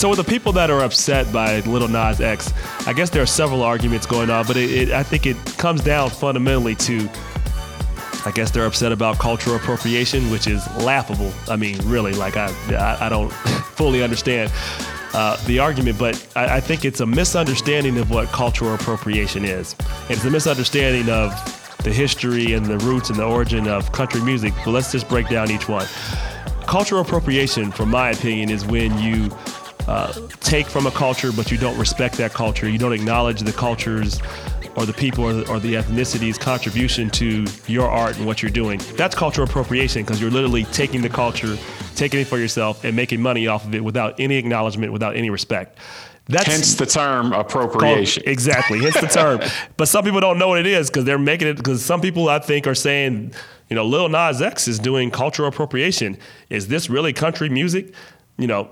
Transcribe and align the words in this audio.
So 0.00 0.08
with 0.08 0.16
the 0.16 0.24
people 0.24 0.50
that 0.52 0.70
are 0.70 0.80
upset 0.80 1.30
by 1.30 1.60
Little 1.60 1.86
Nas 1.86 2.22
X, 2.22 2.54
I 2.86 2.94
guess 2.94 3.10
there 3.10 3.22
are 3.22 3.26
several 3.26 3.62
arguments 3.62 4.06
going 4.06 4.30
on, 4.30 4.46
but 4.46 4.56
it, 4.56 4.70
it, 4.70 4.90
I 4.92 5.02
think 5.02 5.26
it 5.26 5.36
comes 5.58 5.82
down 5.82 6.08
fundamentally 6.08 6.74
to, 6.76 7.06
I 8.24 8.30
guess 8.34 8.50
they're 8.50 8.64
upset 8.64 8.92
about 8.92 9.18
cultural 9.18 9.56
appropriation, 9.56 10.30
which 10.30 10.46
is 10.46 10.66
laughable. 10.78 11.30
I 11.50 11.56
mean, 11.56 11.76
really, 11.84 12.14
like 12.14 12.38
I, 12.38 12.50
I, 12.70 13.08
I 13.08 13.08
don't 13.10 13.30
fully 13.76 14.02
understand 14.02 14.50
uh, 15.12 15.36
the 15.44 15.58
argument, 15.58 15.98
but 15.98 16.26
I, 16.34 16.56
I 16.56 16.60
think 16.60 16.86
it's 16.86 17.00
a 17.00 17.06
misunderstanding 17.06 17.98
of 17.98 18.10
what 18.10 18.28
cultural 18.28 18.72
appropriation 18.72 19.44
is. 19.44 19.76
It's 20.08 20.24
a 20.24 20.30
misunderstanding 20.30 21.10
of 21.10 21.30
the 21.84 21.92
history 21.92 22.54
and 22.54 22.64
the 22.64 22.78
roots 22.78 23.10
and 23.10 23.18
the 23.18 23.26
origin 23.26 23.68
of 23.68 23.92
country 23.92 24.22
music. 24.22 24.54
But 24.64 24.70
let's 24.70 24.92
just 24.92 25.10
break 25.10 25.28
down 25.28 25.50
each 25.50 25.68
one. 25.68 25.84
Cultural 26.66 27.02
appropriation, 27.02 27.70
from 27.70 27.90
my 27.90 28.12
opinion, 28.12 28.48
is 28.48 28.64
when 28.64 28.96
you 28.98 29.28
uh, 29.86 30.12
take 30.40 30.66
from 30.66 30.86
a 30.86 30.90
culture, 30.90 31.32
but 31.32 31.50
you 31.50 31.58
don't 31.58 31.78
respect 31.78 32.16
that 32.16 32.32
culture. 32.32 32.68
You 32.68 32.78
don't 32.78 32.92
acknowledge 32.92 33.40
the 33.40 33.52
cultures 33.52 34.20
or 34.76 34.86
the 34.86 34.92
people 34.92 35.24
or 35.24 35.32
the, 35.32 35.50
or 35.50 35.58
the 35.58 35.76
ethnicity's 35.76 36.38
contribution 36.38 37.10
to 37.10 37.44
your 37.66 37.88
art 37.88 38.16
and 38.16 38.26
what 38.26 38.42
you're 38.42 38.50
doing. 38.50 38.80
That's 38.96 39.14
cultural 39.14 39.48
appropriation 39.48 40.02
because 40.02 40.20
you're 40.20 40.30
literally 40.30 40.64
taking 40.64 41.02
the 41.02 41.08
culture, 41.08 41.56
taking 41.96 42.20
it 42.20 42.26
for 42.26 42.38
yourself, 42.38 42.84
and 42.84 42.94
making 42.94 43.20
money 43.20 43.46
off 43.46 43.64
of 43.64 43.74
it 43.74 43.82
without 43.82 44.18
any 44.20 44.36
acknowledgement, 44.36 44.92
without 44.92 45.16
any 45.16 45.30
respect. 45.30 45.78
That's 46.26 46.46
hence 46.46 46.74
the 46.74 46.86
term 46.86 47.32
appropriation. 47.32 48.22
Called, 48.22 48.32
exactly, 48.32 48.78
hence 48.78 49.00
the 49.00 49.08
term. 49.08 49.40
but 49.76 49.88
some 49.88 50.04
people 50.04 50.20
don't 50.20 50.38
know 50.38 50.48
what 50.48 50.60
it 50.60 50.66
is 50.66 50.88
because 50.88 51.04
they're 51.04 51.18
making 51.18 51.48
it. 51.48 51.56
Because 51.56 51.84
some 51.84 52.00
people 52.00 52.28
I 52.28 52.38
think 52.38 52.68
are 52.68 52.74
saying, 52.74 53.34
you 53.68 53.74
know, 53.74 53.84
Lil 53.84 54.08
Nas 54.08 54.40
X 54.40 54.68
is 54.68 54.78
doing 54.78 55.10
cultural 55.10 55.48
appropriation. 55.48 56.16
Is 56.48 56.68
this 56.68 56.88
really 56.88 57.12
country 57.12 57.48
music? 57.48 57.92
You 58.38 58.46
know, 58.46 58.70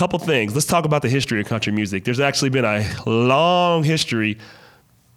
couple 0.00 0.18
things. 0.18 0.54
Let's 0.54 0.64
talk 0.64 0.86
about 0.86 1.02
the 1.02 1.10
history 1.10 1.42
of 1.42 1.46
country 1.46 1.74
music. 1.74 2.04
There's 2.04 2.20
actually 2.20 2.48
been 2.48 2.64
a 2.64 2.86
long 3.04 3.84
history 3.84 4.38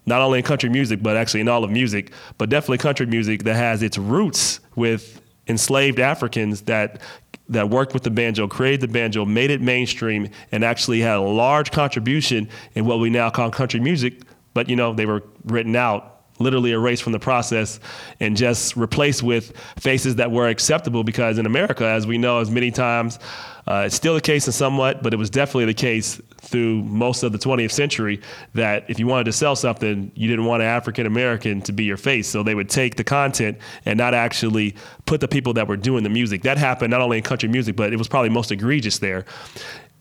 not 0.06 0.20
only 0.20 0.40
in 0.40 0.44
country 0.44 0.68
music, 0.68 1.02
but 1.02 1.16
actually 1.16 1.40
in 1.40 1.48
all 1.48 1.64
of 1.64 1.72
music, 1.72 2.12
but 2.38 2.50
definitely 2.50 2.80
country 2.80 3.06
music 3.06 3.44
that 3.44 3.56
has 3.56 3.82
its 3.82 3.98
roots 3.98 4.60
with 4.76 5.22
enslaved 5.48 6.02
Africans 6.02 6.64
that 6.64 7.00
that 7.48 7.70
worked 7.70 7.94
with 7.94 8.04
the 8.04 8.10
banjo, 8.10 8.46
created 8.46 8.82
the 8.82 8.90
banjo, 8.90 9.24
made 9.24 9.52
it 9.52 9.62
mainstream, 9.62 10.30
and 10.52 10.66
actually 10.66 11.00
had 11.00 11.16
a 11.16 11.22
large 11.22 11.72
contribution 11.72 12.50
in 12.76 12.84
what 12.84 13.00
we 13.00 13.10
now 13.10 13.30
call 13.30 13.50
country 13.52 13.80
music. 13.80 14.24
But 14.54 14.68
you 14.68 14.76
know, 14.76 14.94
they 14.94 15.06
were 15.06 15.24
written 15.46 15.78
out, 15.78 16.13
literally 16.44 16.72
erased 16.72 17.04
from 17.04 17.14
the 17.14 17.20
process, 17.20 17.80
and 18.20 18.38
just 18.38 18.76
replaced 18.76 19.24
with 19.24 19.58
faces 19.80 20.16
that 20.16 20.32
were 20.32 20.48
acceptable. 20.48 21.04
Because 21.04 21.38
in 21.38 21.46
America, 21.46 21.86
as 21.86 22.06
we 22.06 22.18
know, 22.18 22.40
as 22.40 22.52
many 22.52 22.72
times, 22.72 23.20
uh, 23.66 23.84
it's 23.86 23.96
still 23.96 24.14
the 24.14 24.22
case 24.22 24.46
in 24.46 24.54
somewhat, 24.54 25.02
but 25.02 25.14
it 25.14 25.18
was 25.18 25.30
definitely 25.30 25.66
the 25.66 25.74
case 25.74 26.22
through 26.42 26.84
most 26.84 27.24
of 27.24 27.32
the 27.32 27.38
20th 27.38 27.72
century 27.72 28.20
that 28.54 28.84
if 28.90 29.00
you 29.00 29.08
wanted 29.08 29.24
to 29.24 29.32
sell 29.32 29.56
something, 29.56 30.12
you 30.16 30.28
didn't 30.28 30.46
want 30.46 30.62
an 30.62 30.68
African 30.68 31.06
American 31.06 31.62
to 31.62 31.72
be 31.72 31.86
your 31.86 31.96
face. 31.96 32.28
So 32.28 32.44
they 32.44 32.56
would 32.56 32.70
take 32.70 32.96
the 32.96 33.04
content 33.06 33.58
and 33.86 33.98
not 33.98 34.14
actually 34.14 34.76
put 35.06 35.22
the 35.22 35.30
people 35.30 35.54
that 35.54 35.68
were 35.68 35.78
doing 35.78 36.04
the 36.04 36.10
music. 36.10 36.42
That 36.44 36.58
happened 36.58 36.92
not 36.92 37.02
only 37.02 37.18
in 37.18 37.24
country 37.24 37.48
music, 37.48 37.78
but 37.78 37.94
it 37.94 37.96
was 37.96 38.10
probably 38.10 38.30
most 38.30 38.52
egregious 38.52 39.00
there. 39.00 39.26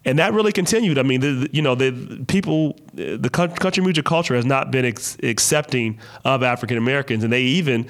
And 0.04 0.18
that 0.18 0.32
really 0.32 0.52
continued. 0.52 0.98
I 0.98 1.02
mean, 1.02 1.20
the, 1.20 1.48
you 1.52 1.62
know, 1.62 1.74
the 1.74 2.24
people, 2.26 2.76
the 2.94 3.30
country 3.30 3.84
music 3.84 4.04
culture 4.04 4.34
has 4.34 4.44
not 4.44 4.70
been 4.70 4.84
ex- 4.84 5.16
accepting 5.22 5.98
of 6.24 6.42
African 6.42 6.76
Americans, 6.76 7.22
and 7.22 7.32
they 7.32 7.42
even 7.42 7.86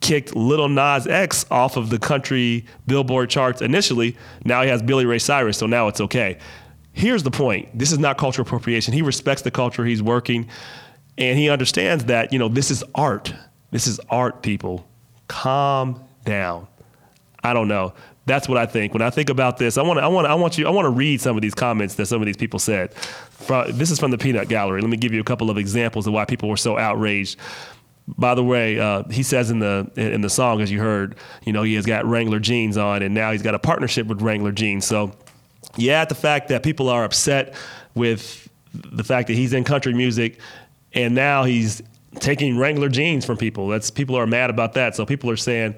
kicked 0.00 0.34
Little 0.34 0.68
Nas 0.68 1.06
X 1.06 1.44
off 1.50 1.76
of 1.76 1.90
the 1.90 1.98
country 1.98 2.64
Billboard 2.86 3.28
charts 3.28 3.60
initially. 3.60 4.16
Now 4.44 4.62
he 4.62 4.68
has 4.68 4.80
Billy 4.80 5.04
Ray 5.04 5.18
Cyrus, 5.18 5.58
so 5.58 5.66
now 5.66 5.88
it's 5.88 6.00
okay. 6.00 6.38
Here's 6.92 7.22
the 7.22 7.30
point. 7.30 7.78
This 7.78 7.92
is 7.92 7.98
not 7.98 8.16
cultural 8.16 8.46
appropriation. 8.46 8.94
He 8.94 9.02
respects 9.02 9.42
the 9.42 9.50
culture 9.50 9.84
he's 9.84 10.02
working. 10.02 10.48
And 11.18 11.38
he 11.38 11.50
understands 11.50 12.06
that 12.06 12.32
you 12.32 12.38
know 12.38 12.48
this 12.48 12.70
is 12.70 12.82
art. 12.94 13.34
This 13.70 13.86
is 13.86 14.00
art 14.08 14.42
people. 14.42 14.88
Calm 15.28 16.02
down. 16.24 16.66
I 17.44 17.52
don't 17.52 17.68
know 17.68 17.92
that's 18.30 18.48
what 18.48 18.58
i 18.58 18.66
think. 18.66 18.92
When 18.92 19.02
i 19.02 19.10
think 19.10 19.28
about 19.28 19.58
this 19.58 19.76
i 19.76 19.82
want 19.82 19.98
to 19.98 20.02
i 20.02 20.08
want 20.08 20.26
i 20.26 20.34
want 20.34 20.56
you 20.56 20.66
i 20.66 20.70
want 20.70 20.86
to 20.86 20.90
read 20.90 21.20
some 21.20 21.36
of 21.36 21.42
these 21.42 21.54
comments 21.54 21.94
that 21.96 22.06
some 22.06 22.22
of 22.22 22.26
these 22.26 22.36
people 22.36 22.58
said. 22.58 22.92
This 23.68 23.90
is 23.90 23.98
from 23.98 24.10
the 24.10 24.18
peanut 24.18 24.48
gallery. 24.48 24.80
Let 24.80 24.90
me 24.90 24.96
give 24.96 25.12
you 25.12 25.20
a 25.20 25.24
couple 25.24 25.50
of 25.50 25.58
examples 25.58 26.06
of 26.06 26.12
why 26.12 26.24
people 26.24 26.48
were 26.48 26.56
so 26.56 26.78
outraged. 26.78 27.36
By 28.06 28.34
the 28.34 28.44
way, 28.44 28.78
uh, 28.78 29.04
he 29.04 29.22
says 29.22 29.50
in 29.50 29.58
the 29.58 29.90
in 29.96 30.20
the 30.20 30.30
song, 30.30 30.60
as 30.60 30.70
you 30.70 30.80
heard, 30.80 31.16
you 31.44 31.52
know, 31.52 31.62
he 31.62 31.74
has 31.74 31.86
got 31.86 32.04
Wrangler 32.06 32.38
jeans 32.38 32.76
on, 32.76 33.02
and 33.02 33.14
now 33.14 33.32
he's 33.32 33.42
got 33.42 33.54
a 33.54 33.58
partnership 33.58 34.06
with 34.06 34.20
Wrangler 34.22 34.52
jeans. 34.52 34.84
So 34.84 35.12
yeah, 35.76 36.04
the 36.04 36.14
fact 36.14 36.48
that 36.48 36.62
people 36.62 36.88
are 36.88 37.04
upset 37.04 37.54
with 37.94 38.48
the 38.72 39.04
fact 39.04 39.28
that 39.28 39.34
he's 39.34 39.52
in 39.52 39.64
country 39.64 39.92
music 39.92 40.38
and 40.92 41.14
now 41.14 41.44
he's 41.44 41.82
taking 42.18 42.58
Wrangler 42.58 42.88
jeans 42.88 43.24
from 43.24 43.36
people. 43.36 43.68
That's 43.68 43.90
people 43.90 44.16
are 44.16 44.26
mad 44.26 44.50
about 44.50 44.72
that. 44.74 44.96
So 44.96 45.06
people 45.06 45.30
are 45.30 45.36
saying, 45.36 45.76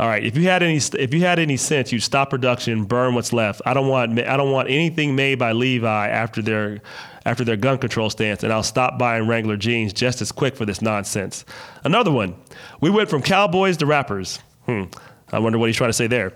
"All 0.00 0.08
right, 0.08 0.24
if 0.24 0.36
you 0.36 0.44
had 0.44 0.62
any 0.62 0.76
if 0.98 1.12
you 1.12 1.20
had 1.20 1.38
any 1.38 1.56
sense, 1.56 1.92
you'd 1.92 2.00
stop 2.00 2.30
production, 2.30 2.84
burn 2.84 3.14
what's 3.14 3.32
left. 3.32 3.60
I 3.66 3.74
don't 3.74 3.88
want 3.88 4.18
I 4.18 4.36
don't 4.36 4.50
want 4.50 4.70
anything 4.70 5.14
made 5.14 5.38
by 5.38 5.52
Levi 5.52 6.08
after 6.08 6.40
their 6.40 6.80
after 7.26 7.44
their 7.44 7.56
gun 7.56 7.78
control 7.78 8.08
stance, 8.10 8.42
and 8.42 8.52
I'll 8.52 8.62
stop 8.62 8.98
buying 8.98 9.26
Wrangler 9.26 9.56
jeans 9.56 9.92
just 9.92 10.22
as 10.22 10.32
quick 10.32 10.56
for 10.56 10.64
this 10.64 10.80
nonsense." 10.80 11.44
Another 11.84 12.10
one. 12.10 12.34
We 12.80 12.88
went 12.88 13.10
from 13.10 13.22
cowboys 13.22 13.76
to 13.78 13.86
rappers. 13.86 14.38
Hmm. 14.66 14.84
I 15.32 15.38
wonder 15.40 15.58
what 15.58 15.66
he's 15.66 15.76
trying 15.76 15.90
to 15.90 15.94
say 15.94 16.06
there. 16.06 16.32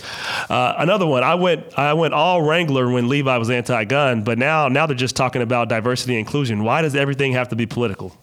Uh, 0.50 0.75
another 0.76 1.06
one. 1.06 1.22
I 1.22 1.36
went 1.36 1.78
I 1.78 1.94
went 1.94 2.12
all 2.12 2.42
Wrangler 2.42 2.91
when 2.91 3.09
Levi 3.09 3.36
was 3.38 3.48
anti-gun, 3.48 4.25
but 4.25 4.38
now 4.38 4.69
now 4.69 4.86
they're 4.86 4.97
just 4.97 5.16
talking 5.16 5.41
about 5.41 5.69
diversity 5.70 6.15
and 6.15 6.20
inclusion. 6.20 6.65
Why 6.65 6.82
does 6.82 6.94
everything 6.94 7.32
have 7.32 7.48
to 7.50 7.56
be 7.56 7.65
political? 7.65 8.15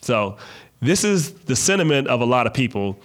So 0.00 0.36
this 0.80 1.04
is 1.04 1.32
the 1.32 1.56
sentiment 1.56 2.08
of 2.08 2.20
a 2.20 2.24
lot 2.24 2.46
of 2.46 2.54
people, 2.54 2.98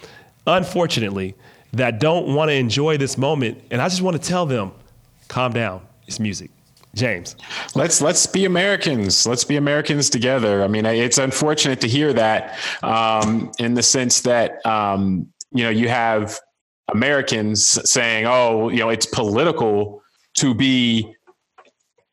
unfortunately, 0.47 1.35
that 1.74 2.00
don't 2.00 2.34
want 2.34 2.50
to 2.50 2.56
enjoy 2.56 2.97
this 2.97 3.18
moment. 3.18 3.62
And 3.72 3.81
I 3.81 3.88
just 3.90 4.02
want 4.02 4.22
to 4.22 4.28
tell 4.28 4.46
them, 4.46 4.72
calm 5.28 5.53
down. 5.53 5.81
It's 6.07 6.19
music. 6.19 6.52
James. 6.96 7.35
Let's 7.75 8.02
let's 8.02 8.25
be 8.25 8.46
Americans. 8.46 9.28
Let's 9.28 9.44
be 9.44 9.57
Americans 9.57 10.09
together. 10.09 10.63
I 10.63 10.68
mean, 10.68 10.85
it's 10.85 11.19
unfortunate 11.19 11.81
to 11.81 11.88
hear 11.88 12.13
that, 12.13 12.57
um, 12.81 13.52
in 13.59 13.75
the 13.75 13.84
sense 13.84 14.22
that 14.22 14.66
um, 14.66 15.28
you 15.51 15.63
know 15.63 15.69
you 15.69 15.88
have 15.88 16.40
Americans 16.91 17.80
saying, 17.90 18.25
"Oh, 18.25 18.69
you 18.69 18.80
know, 18.80 18.90
it's 18.90 19.06
political 19.06 20.01
to 20.38 20.56
be 20.56 21.16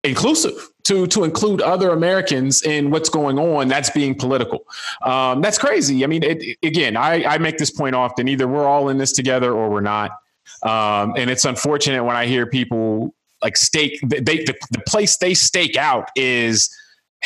inclusive, 0.05 0.69
to 0.87 1.07
to 1.09 1.25
include 1.25 1.61
other 1.63 1.91
Americans 1.91 2.63
in 2.63 2.91
what's 2.91 3.09
going 3.09 3.39
on." 3.39 3.69
That's 3.69 3.91
being 3.91 4.15
political. 4.15 4.67
Um, 5.03 5.41
that's 5.41 5.59
crazy. 5.59 6.05
I 6.05 6.07
mean, 6.07 6.23
it, 6.23 6.59
again, 6.63 6.97
I, 6.97 7.25
I 7.25 7.39
make 7.39 7.59
this 7.59 7.71
point 7.71 7.95
often: 7.95 8.29
either 8.29 8.49
we're 8.49 8.67
all 8.67 8.89
in 8.89 8.99
this 8.99 9.13
together 9.13 9.53
or 9.53 9.71
we're 9.71 9.81
not. 9.81 10.13
Um, 10.63 11.15
and 11.17 11.29
it's 11.31 11.45
unfortunate 11.45 12.03
when 12.05 12.17
I 12.17 12.27
hear 12.27 12.47
people 12.47 13.15
like 13.43 13.57
stake. 13.57 14.01
They, 14.03 14.21
the, 14.21 14.55
the 14.71 14.83
place 14.87 15.17
they 15.19 15.35
stake 15.35 15.77
out 15.77 16.09
is 16.17 16.71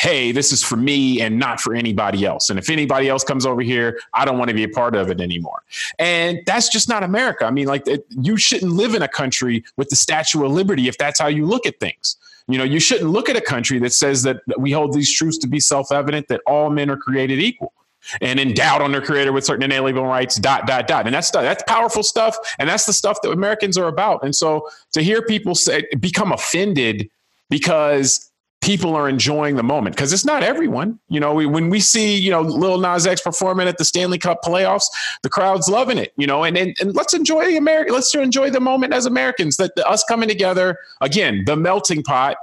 hey, 0.01 0.31
this 0.31 0.51
is 0.51 0.63
for 0.63 0.77
me 0.77 1.21
and 1.21 1.37
not 1.37 1.59
for 1.59 1.75
anybody 1.75 2.25
else. 2.25 2.49
And 2.49 2.57
if 2.57 2.71
anybody 2.71 3.07
else 3.07 3.23
comes 3.23 3.45
over 3.45 3.61
here, 3.61 3.99
I 4.15 4.25
don't 4.25 4.39
want 4.39 4.49
to 4.49 4.55
be 4.55 4.63
a 4.63 4.69
part 4.69 4.95
of 4.95 5.11
it 5.11 5.21
anymore. 5.21 5.61
And 5.99 6.39
that's 6.47 6.69
just 6.69 6.89
not 6.89 7.03
America. 7.03 7.45
I 7.45 7.51
mean, 7.51 7.67
like, 7.67 7.87
it, 7.87 8.05
you 8.09 8.35
shouldn't 8.35 8.71
live 8.71 8.95
in 8.95 9.03
a 9.03 9.07
country 9.07 9.63
with 9.77 9.89
the 9.89 9.95
Statue 9.95 10.43
of 10.43 10.51
Liberty 10.51 10.87
if 10.87 10.97
that's 10.97 11.19
how 11.19 11.27
you 11.27 11.45
look 11.45 11.67
at 11.67 11.79
things. 11.79 12.17
You 12.51 12.57
know, 12.57 12.63
you 12.63 12.79
shouldn't 12.79 13.09
look 13.09 13.29
at 13.29 13.35
a 13.35 13.41
country 13.41 13.79
that 13.79 13.93
says 13.93 14.23
that 14.23 14.37
we 14.57 14.71
hold 14.71 14.93
these 14.93 15.11
truths 15.11 15.37
to 15.39 15.47
be 15.47 15.59
self 15.59 15.91
evident 15.91 16.27
that 16.27 16.41
all 16.45 16.69
men 16.69 16.89
are 16.89 16.97
created 16.97 17.39
equal 17.39 17.73
and 18.19 18.39
endowed 18.39 18.81
on 18.81 18.91
their 18.91 19.01
creator 19.01 19.31
with 19.31 19.45
certain 19.45 19.63
inalienable 19.63 20.07
rights, 20.07 20.37
dot, 20.37 20.65
dot, 20.65 20.87
dot. 20.87 21.05
And 21.05 21.13
that's 21.13 21.31
that's 21.31 21.63
powerful 21.67 22.03
stuff. 22.03 22.35
And 22.59 22.67
that's 22.67 22.85
the 22.85 22.93
stuff 22.93 23.21
that 23.21 23.31
Americans 23.31 23.77
are 23.77 23.87
about. 23.87 24.23
And 24.23 24.35
so 24.35 24.67
to 24.93 25.01
hear 25.01 25.21
people 25.21 25.55
say 25.55 25.83
become 25.99 26.31
offended 26.31 27.09
because 27.49 28.31
people 28.61 28.95
are 28.95 29.09
enjoying 29.09 29.55
the 29.55 29.63
moment 29.63 29.95
because 29.95 30.13
it's 30.13 30.23
not 30.23 30.43
everyone. 30.43 30.99
You 31.09 31.19
know, 31.19 31.33
we, 31.33 31.45
when 31.47 31.69
we 31.69 31.79
see, 31.79 32.15
you 32.15 32.29
know, 32.29 32.41
Lil 32.41 32.77
Nas 32.77 33.07
X 33.07 33.19
performing 33.21 33.67
at 33.67 33.77
the 33.77 33.85
Stanley 33.85 34.19
Cup 34.19 34.43
playoffs, 34.43 34.85
the 35.23 35.29
crowd's 35.29 35.67
loving 35.67 35.97
it, 35.97 36.13
you 36.15 36.27
know, 36.27 36.43
and, 36.43 36.55
and, 36.55 36.77
and 36.79 36.95
let's 36.95 37.13
enjoy 37.13 37.45
the 37.45 37.57
America. 37.57 37.91
Let's 37.91 38.13
enjoy 38.13 38.51
the 38.51 38.59
moment 38.59 38.93
as 38.93 39.07
Americans 39.07 39.57
that 39.57 39.75
the, 39.75 39.87
us 39.87 40.03
coming 40.03 40.29
together 40.29 40.77
again, 41.01 41.43
the 41.45 41.55
melting 41.55 42.03
pot 42.03 42.37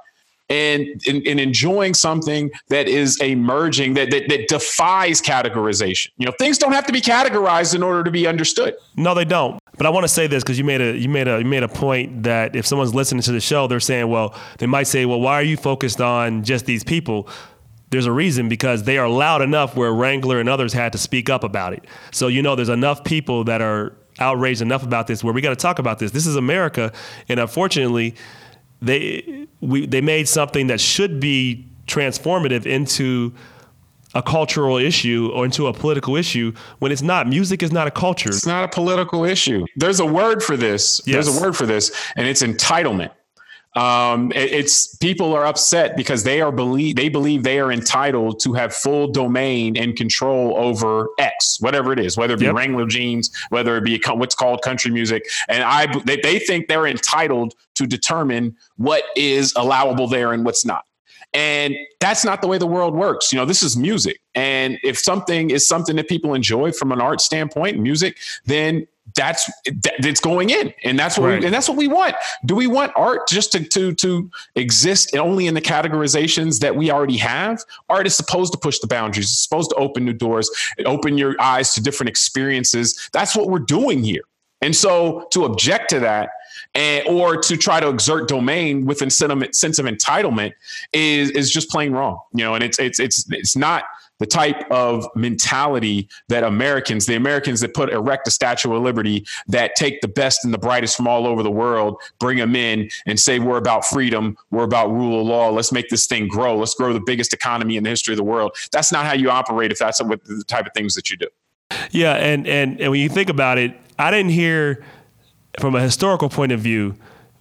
and, 0.51 1.03
and, 1.07 1.27
and, 1.27 1.39
enjoying 1.39 1.93
something 1.93 2.51
that 2.69 2.89
is 2.89 3.21
emerging 3.21 3.95
that, 3.95 4.11
that, 4.11 4.29
that 4.29 4.49
defies 4.49 5.21
categorization. 5.21 6.09
You 6.17 6.27
know, 6.27 6.33
things 6.39 6.57
don't 6.57 6.73
have 6.73 6.87
to 6.87 6.93
be 6.93 7.03
categorized 7.03 7.75
in 7.75 7.83
order 7.83 8.03
to 8.03 8.11
be 8.11 8.27
understood. 8.27 8.75
No, 8.97 9.15
they 9.15 9.27
don't. 9.27 9.61
But 9.77 9.87
I 9.87 9.91
want 9.91 10.05
to 10.05 10.09
say 10.09 10.27
this 10.27 10.43
because 10.43 10.59
you 10.59 10.65
made 10.65 10.81
a 10.81 10.97
you 10.97 11.09
made 11.09 11.29
a 11.29 11.39
you 11.39 11.45
made 11.45 11.63
a 11.63 11.69
point 11.69 12.25
that 12.25 12.57
if 12.57 12.67
someone's 12.67 12.95
listening 12.95 13.23
to 13.23 13.33
the 13.33 13.41
show, 13.41 13.67
they're 13.67 13.79
saying, 13.79 14.09
well, 14.09 14.35
they 14.59 14.67
might 14.67 14.89
say, 14.89 15.07
well, 15.07 15.21
why 15.21 15.35
are 15.35 15.43
you 15.43 15.57
focused 15.57 16.01
on 16.01 16.43
just 16.43 16.67
these 16.67 16.83
people? 16.83 17.29
There's 17.91 18.07
a 18.07 18.13
reason 18.13 18.49
because 18.49 18.83
they 18.83 18.99
are 18.99 19.09
loud 19.09 19.41
enough 19.41 19.77
where 19.77 19.93
Wrangler 19.93 20.41
and 20.41 20.49
others 20.49 20.73
had 20.73 20.93
to 20.93 20.99
speak 20.99 21.31
up 21.31 21.45
about 21.45 21.75
it. 21.75 21.85
So 22.11 22.29
you 22.29 22.43
know, 22.43 22.57
there's 22.57 22.69
enough 22.69 23.05
people 23.05 23.45
that 23.45 23.61
are 23.61 23.95
outraged 24.19 24.63
enough 24.63 24.83
about 24.83 25.07
this 25.07 25.23
where 25.23 25.33
we 25.33 25.41
got 25.41 25.51
to 25.51 25.57
talk 25.57 25.79
about 25.79 25.99
this. 25.99 26.11
This 26.11 26.27
is 26.27 26.37
America, 26.37 26.93
and 27.29 27.39
unfortunately 27.39 28.17
they 28.81 29.47
we 29.61 29.87
they 29.87 30.01
made 30.01 30.29
something 30.29 30.69
that 30.69 30.81
should 30.81 31.21
be 31.21 31.67
transformative 31.87 32.67
into 32.67 33.33
a 34.15 34.23
cultural 34.23 34.79
issue 34.79 35.31
or 35.35 35.45
into 35.45 35.67
a 35.67 35.73
political 35.73 36.17
issue 36.17 36.53
when 36.79 36.91
it's 36.91 37.03
not. 37.03 37.27
Music 37.29 37.63
is 37.63 37.73
not 37.73 37.87
a 37.87 37.91
culture. 37.91 38.31
It's 38.31 38.47
not 38.47 38.65
a 38.65 38.69
political 38.69 39.25
issue. 39.25 39.67
There's 39.77 40.01
a 40.01 40.07
word 40.07 40.43
for 40.43 40.57
this. 40.57 41.01
Yes. 41.05 41.27
There's 41.27 41.39
a 41.39 41.43
word 41.43 41.57
for 41.57 41.67
this, 41.67 41.93
and 42.17 42.27
it's 42.27 42.43
entitlement. 42.43 43.11
Um, 43.79 44.33
it, 44.33 44.53
it's 44.53 44.97
people 44.97 45.33
are 45.35 45.47
upset 45.47 45.97
because 45.97 46.25
they 46.25 46.41
are 46.41 46.51
believe 46.51 46.97
they 46.97 47.09
believe 47.09 47.45
they 47.45 47.61
are 47.61 47.71
entitled 47.71 48.41
to 48.41 48.53
have 48.55 48.75
full 48.75 49.07
domain 49.07 49.77
and 49.77 49.95
control 49.95 50.57
over 50.57 51.07
X, 51.21 51.59
whatever 51.61 51.93
it 51.93 52.01
is, 52.01 52.17
whether 52.17 52.35
it 52.35 52.41
be 52.41 52.47
yep. 52.47 52.57
Wrangler 52.57 52.87
jeans, 52.87 53.31
whether 53.51 53.77
it 53.77 53.85
be 53.85 54.03
what's 54.09 54.35
called 54.35 54.63
country 54.63 54.91
music, 54.91 55.29
and 55.49 55.63
I 55.63 55.87
they, 56.01 56.17
they 56.17 56.41
think 56.41 56.67
they're 56.67 56.89
entitled 56.89 57.55
to 57.77 57.87
determine 57.87 58.57
what 58.79 59.05
is 59.15 59.53
allowable 59.55 60.09
there 60.09 60.33
and 60.33 60.45
what's 60.45 60.65
not. 60.65 60.85
And 61.33 61.77
that's 62.01 62.25
not 62.25 62.41
the 62.41 62.49
way 62.49 62.59
the 62.59 62.67
world 62.67 62.95
works. 62.95 63.33
You 63.33 63.39
know, 63.39 63.45
this 63.45 63.63
is 63.63 63.77
music. 63.77 64.19
And 64.35 64.79
if 64.83 64.99
something 64.99 65.51
is 65.51 65.69
something 65.69 65.95
that 65.97 66.09
people 66.09 66.35
enjoy 66.35 66.73
from 66.73 66.91
an 66.91 67.01
art 67.01 67.21
standpoint, 67.21 67.79
music, 67.79 68.17
then 68.47 68.89
that's 69.19 69.51
it's 69.65 70.21
going 70.21 70.51
in. 70.51 70.73
And 70.85 70.99
that's 70.99 71.19
what 71.19 71.27
right. 71.29 71.41
we, 71.41 71.47
and 71.47 71.55
that's 71.55 71.69
what 71.69 71.77
we 71.77 71.89
want. 71.89 72.15
Do 72.47 72.55
we 72.55 72.67
want 72.67 72.93
art 72.97 73.29
just 73.29 73.53
to 73.53 73.65
to 73.65 73.93
to 73.95 74.31
exist 74.55 75.15
only 75.17 75.47
in 75.47 75.55
the 75.55 75.61
categorizations 75.61 76.61
that 76.61 76.75
we 76.75 76.91
already 76.91 77.19
have? 77.19 77.61
Art 77.89 78.07
is 78.07 78.17
supposed 78.17 78.53
to 78.53 78.59
push 78.59 78.79
the 78.79 78.87
boundaries. 78.87 79.27
It's 79.27 79.43
supposed 79.43 79.71
to 79.71 79.77
open 79.77 80.05
new 80.05 80.13
doors 80.13 80.51
open 80.89 81.19
your 81.19 81.41
eyes 81.41 81.75
to 81.75 81.83
different 81.83 82.09
experiences. 82.09 83.09
That's 83.13 83.37
what 83.37 83.49
we're 83.49 83.59
doing 83.61 84.03
here. 84.03 84.23
And 84.61 84.75
so 84.75 85.29
to 85.33 85.45
object 85.45 85.91
to 85.91 86.01
that 86.01 86.31
and, 86.75 87.07
or 87.07 87.37
to 87.37 87.57
try 87.57 87.79
to 87.79 87.89
exert 87.89 88.29
domain 88.29 88.87
with 88.87 89.03
a 89.03 89.11
sense 89.11 89.79
of 89.79 89.87
entitlement 89.87 90.53
is 90.93 91.31
is 91.31 91.51
just 91.51 91.71
plain 91.71 91.93
wrong. 91.93 92.19
You 92.33 92.45
know, 92.45 92.55
and 92.55 92.65
it's 92.65 92.79
it's 92.79 92.99
it's 92.99 93.25
it's 93.31 93.57
not 93.57 93.85
the 94.19 94.27
type 94.27 94.69
of 94.71 95.07
mentality 95.15 96.09
that 96.29 96.45
Americans, 96.45 97.07
the 97.07 97.15
Americans 97.15 97.61
that 97.61 97.75
put 97.75 97.91
erect 97.91 98.27
a 98.29 98.31
Statue 98.31 98.75
of 98.75 98.83
Liberty, 98.83 99.25
that 99.49 99.75
take 99.77 100.01
the 100.01 100.09
best 100.09 100.45
and 100.45 100.53
the 100.53 100.59
brightest 100.59 100.97
from 100.97 101.07
all 101.07 101.27
over 101.27 101.43
the 101.43 101.51
world, 101.51 102.01
bring 102.19 102.39
them 102.39 102.57
in 102.57 102.89
and 103.07 103.19
say, 103.19 103.39
we're 103.39 103.59
about 103.59 103.85
freedom, 103.85 104.37
we're 104.51 104.65
about 104.65 104.91
rule 104.91 105.21
of 105.21 105.27
law, 105.27 105.51
let's 105.51 105.73
make 105.73 105.89
this 105.89 106.07
thing 106.07 106.29
grow, 106.29 106.57
let's 106.57 106.75
grow 106.75 106.93
the 106.93 107.03
biggest 107.05 107.33
economy 107.33 107.77
in 107.77 107.85
the 107.85 107.91
history 107.91 108.13
of 108.13 108.19
the 108.19 108.25
world. 108.25 108.57
That's 108.73 108.93
not 108.93 109.07
how 109.07 109.15
you 109.15 109.31
operate 109.31 109.73
if 109.73 109.79
that's 109.79 110.03
what 110.03 110.25
the 110.25 110.45
type 110.47 110.67
of 110.67 110.73
things 110.75 110.95
that 110.95 111.11
you 111.11 111.17
do. 111.17 111.29
Yeah, 111.91 112.15
and 112.15 112.47
and 112.47 112.81
and 112.81 112.91
when 112.91 113.01
you 113.01 113.09
think 113.09 113.29
about 113.29 113.59
it, 113.59 113.79
I 113.99 114.11
didn't 114.11 114.31
hear 114.31 114.85
from 115.59 115.75
a 115.75 115.81
historical 115.81 116.29
point 116.29 116.53
of 116.53 116.61
view, 116.61 116.97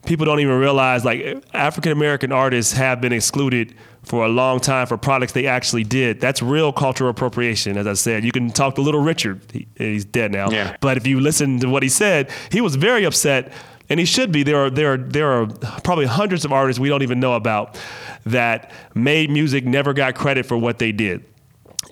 people 0.05 0.25
don't 0.25 0.39
even 0.39 0.59
realize 0.59 1.05
like 1.05 1.43
African 1.53 1.91
American 1.91 2.31
artists 2.31 2.73
have 2.73 3.01
been 3.01 3.13
excluded 3.13 3.75
for 4.07 4.25
a 4.25 4.29
long 4.29 4.59
time 4.59 4.87
for 4.87 4.97
products 4.97 5.33
they 5.33 5.45
actually 5.47 5.83
did. 5.83 6.19
That's 6.21 6.41
real 6.41 6.71
cultural 6.71 7.09
appropriation. 7.09 7.77
As 7.77 7.87
I 7.87 7.93
said, 7.93 8.23
you 8.23 8.31
can 8.31 8.49
talk 8.49 8.75
to 8.75 8.81
Little 8.81 9.01
Richard. 9.01 9.41
He, 9.51 9.67
he's 9.75 10.05
dead 10.05 10.31
now. 10.31 10.49
Yeah. 10.49 10.77
But 10.79 10.97
if 10.97 11.05
you 11.05 11.19
listen 11.19 11.59
to 11.59 11.69
what 11.69 11.83
he 11.83 11.89
said, 11.89 12.31
he 12.51 12.61
was 12.61 12.75
very 12.75 13.03
upset, 13.03 13.51
and 13.89 13.99
he 13.99 14.05
should 14.05 14.31
be. 14.31 14.43
There 14.43 14.65
are 14.65 14.69
there 14.69 14.93
are 14.93 14.97
there 14.97 15.31
are 15.31 15.47
probably 15.83 16.05
hundreds 16.05 16.45
of 16.45 16.51
artists 16.51 16.79
we 16.79 16.89
don't 16.89 17.03
even 17.03 17.19
know 17.19 17.33
about 17.33 17.79
that 18.25 18.71
made 18.93 19.29
music, 19.29 19.65
never 19.65 19.93
got 19.93 20.15
credit 20.15 20.45
for 20.45 20.57
what 20.57 20.79
they 20.79 20.91
did. 20.91 21.23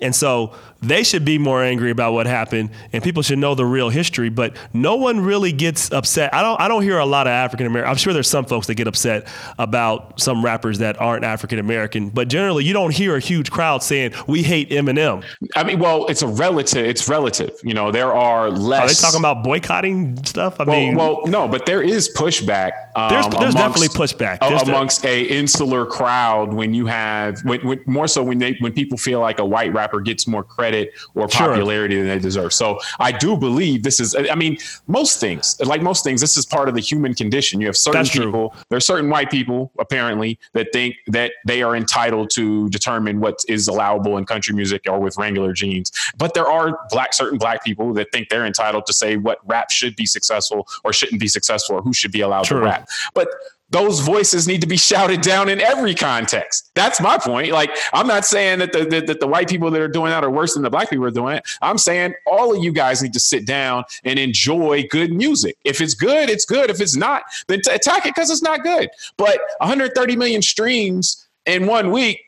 And 0.00 0.14
so 0.14 0.54
they 0.82 1.02
should 1.02 1.24
be 1.24 1.38
more 1.38 1.62
angry 1.62 1.90
about 1.90 2.12
what 2.12 2.26
happened 2.26 2.70
and 2.92 3.02
people 3.02 3.22
should 3.22 3.38
know 3.38 3.54
the 3.54 3.64
real 3.64 3.88
history 3.88 4.28
but 4.28 4.56
no 4.72 4.96
one 4.96 5.20
really 5.20 5.52
gets 5.52 5.90
upset. 5.92 6.32
I 6.34 6.42
don't 6.42 6.60
i 6.60 6.68
don't 6.68 6.82
hear 6.82 6.98
a 6.98 7.06
lot 7.06 7.26
of 7.26 7.30
african 7.30 7.66
american 7.66 7.90
i'm 7.90 7.96
sure 7.96 8.12
there's 8.12 8.28
some 8.28 8.44
folks 8.44 8.66
that 8.66 8.74
get 8.74 8.86
upset 8.86 9.28
about 9.58 10.20
some 10.20 10.44
rappers 10.44 10.78
that 10.78 11.00
aren't 11.00 11.24
african 11.24 11.58
american 11.58 12.10
but 12.10 12.28
generally 12.28 12.64
you 12.64 12.72
don't 12.72 12.92
hear 12.92 13.16
a 13.16 13.20
huge 13.20 13.50
crowd 13.50 13.82
saying 13.82 14.12
we 14.26 14.42
hate 14.42 14.70
eminem. 14.70 15.24
I 15.54 15.64
mean 15.64 15.78
well 15.78 16.06
it's 16.06 16.22
a 16.22 16.28
relative 16.28 16.84
it's 16.84 17.08
relative 17.08 17.52
you 17.62 17.74
know 17.74 17.90
there 17.90 18.12
are 18.12 18.50
less 18.50 18.82
are 18.82 18.88
they 18.88 18.94
talking 18.94 19.20
about 19.20 19.42
boycotting 19.42 20.22
stuff? 20.24 20.60
I 20.60 20.64
well, 20.64 20.76
mean 20.76 20.94
well 20.94 21.22
no 21.26 21.48
but 21.48 21.66
there 21.66 21.82
is 21.82 22.12
pushback 22.14 22.72
um, 22.96 23.10
there's, 23.10 23.26
there's 23.28 23.54
amongst, 23.54 23.56
definitely 23.56 23.88
pushback. 23.88 24.40
There's 24.40 24.62
amongst 24.62 25.04
a 25.04 25.22
insular 25.24 25.84
crowd 25.84 26.54
when 26.54 26.72
you 26.72 26.86
have 26.86 27.38
when, 27.44 27.60
when, 27.66 27.80
more 27.84 28.08
so 28.08 28.22
when 28.22 28.38
they 28.38 28.56
when 28.60 28.72
people 28.72 28.96
feel 28.96 29.20
like 29.20 29.38
a 29.38 29.44
white 29.44 29.74
rapper 29.76 30.00
gets 30.00 30.26
more 30.26 30.42
credit 30.42 30.92
or 31.14 31.28
popularity 31.28 31.94
sure. 31.94 32.04
than 32.04 32.16
they 32.16 32.22
deserve. 32.22 32.52
So 32.52 32.78
I 32.98 33.12
do 33.12 33.36
believe 33.36 33.82
this 33.82 34.00
is, 34.00 34.16
I 34.16 34.34
mean, 34.34 34.58
most 34.86 35.20
things, 35.20 35.56
like 35.60 35.82
most 35.82 36.02
things, 36.02 36.20
this 36.20 36.36
is 36.36 36.46
part 36.46 36.68
of 36.68 36.74
the 36.74 36.80
human 36.80 37.14
condition. 37.14 37.60
You 37.60 37.66
have 37.68 37.76
certain 37.76 38.00
That's 38.00 38.10
people, 38.10 38.50
true. 38.50 38.60
there 38.70 38.76
are 38.76 38.80
certain 38.80 39.10
white 39.10 39.30
people 39.30 39.70
apparently 39.78 40.38
that 40.54 40.68
think 40.72 40.96
that 41.08 41.32
they 41.46 41.62
are 41.62 41.76
entitled 41.76 42.30
to 42.30 42.68
determine 42.70 43.20
what 43.20 43.44
is 43.48 43.68
allowable 43.68 44.16
in 44.18 44.24
country 44.24 44.54
music 44.54 44.82
or 44.88 44.98
with 44.98 45.16
Wrangler 45.16 45.52
jeans. 45.52 45.92
But 46.16 46.34
there 46.34 46.48
are 46.48 46.78
black, 46.90 47.14
certain 47.14 47.38
black 47.38 47.64
people 47.64 47.92
that 47.94 48.08
think 48.12 48.28
they're 48.28 48.46
entitled 48.46 48.86
to 48.86 48.92
say 48.92 49.16
what 49.16 49.38
rap 49.46 49.70
should 49.70 49.94
be 49.96 50.06
successful 50.06 50.66
or 50.84 50.92
shouldn't 50.92 51.20
be 51.20 51.28
successful 51.28 51.76
or 51.76 51.82
who 51.82 51.92
should 51.92 52.12
be 52.12 52.22
allowed 52.22 52.44
true. 52.44 52.60
to 52.60 52.64
rap. 52.64 52.88
But 53.14 53.28
those 53.70 54.00
voices 54.00 54.46
need 54.46 54.60
to 54.60 54.66
be 54.66 54.76
shouted 54.76 55.20
down 55.20 55.48
in 55.48 55.60
every 55.60 55.94
context. 55.94 56.70
That's 56.74 57.00
my 57.00 57.18
point. 57.18 57.50
Like, 57.50 57.70
I'm 57.92 58.06
not 58.06 58.24
saying 58.24 58.60
that 58.60 58.72
the, 58.72 58.84
that, 58.84 59.06
that 59.08 59.20
the 59.20 59.26
white 59.26 59.48
people 59.48 59.70
that 59.70 59.80
are 59.80 59.88
doing 59.88 60.10
that 60.10 60.22
are 60.22 60.30
worse 60.30 60.54
than 60.54 60.62
the 60.62 60.70
black 60.70 60.88
people 60.88 61.04
are 61.04 61.10
doing 61.10 61.36
it. 61.36 61.44
I'm 61.62 61.78
saying 61.78 62.14
all 62.26 62.56
of 62.56 62.62
you 62.62 62.72
guys 62.72 63.02
need 63.02 63.12
to 63.14 63.20
sit 63.20 63.44
down 63.44 63.84
and 64.04 64.18
enjoy 64.18 64.86
good 64.88 65.12
music. 65.12 65.56
If 65.64 65.80
it's 65.80 65.94
good, 65.94 66.30
it's 66.30 66.44
good. 66.44 66.70
If 66.70 66.80
it's 66.80 66.96
not, 66.96 67.24
then 67.48 67.60
t- 67.60 67.72
attack 67.72 68.06
it 68.06 68.14
because 68.14 68.30
it's 68.30 68.42
not 68.42 68.62
good. 68.62 68.88
But 69.16 69.38
130 69.58 70.16
million 70.16 70.42
streams 70.42 71.26
in 71.44 71.66
one 71.66 71.90
week 71.90 72.20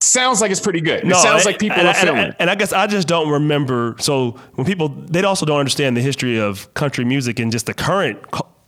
sounds 0.00 0.40
like 0.40 0.50
it's 0.50 0.60
pretty 0.60 0.80
good. 0.80 1.04
No, 1.04 1.18
it 1.18 1.22
sounds 1.22 1.44
like 1.44 1.58
people 1.58 1.78
and, 1.78 1.88
are 1.88 1.94
feeling 1.94 2.18
and, 2.18 2.36
and, 2.38 2.50
I 2.50 2.54
guess 2.54 2.72
I 2.72 2.86
just 2.86 3.08
don't 3.08 3.28
remember. 3.28 3.96
So 3.98 4.32
when 4.54 4.66
people, 4.66 4.88
they 4.88 5.22
also 5.22 5.44
don't 5.44 5.58
understand 5.58 5.96
the 5.96 6.00
history 6.00 6.38
of 6.38 6.72
country 6.74 7.04
music 7.04 7.38
and 7.38 7.52
just 7.52 7.66
the 7.66 7.74
current 7.74 8.18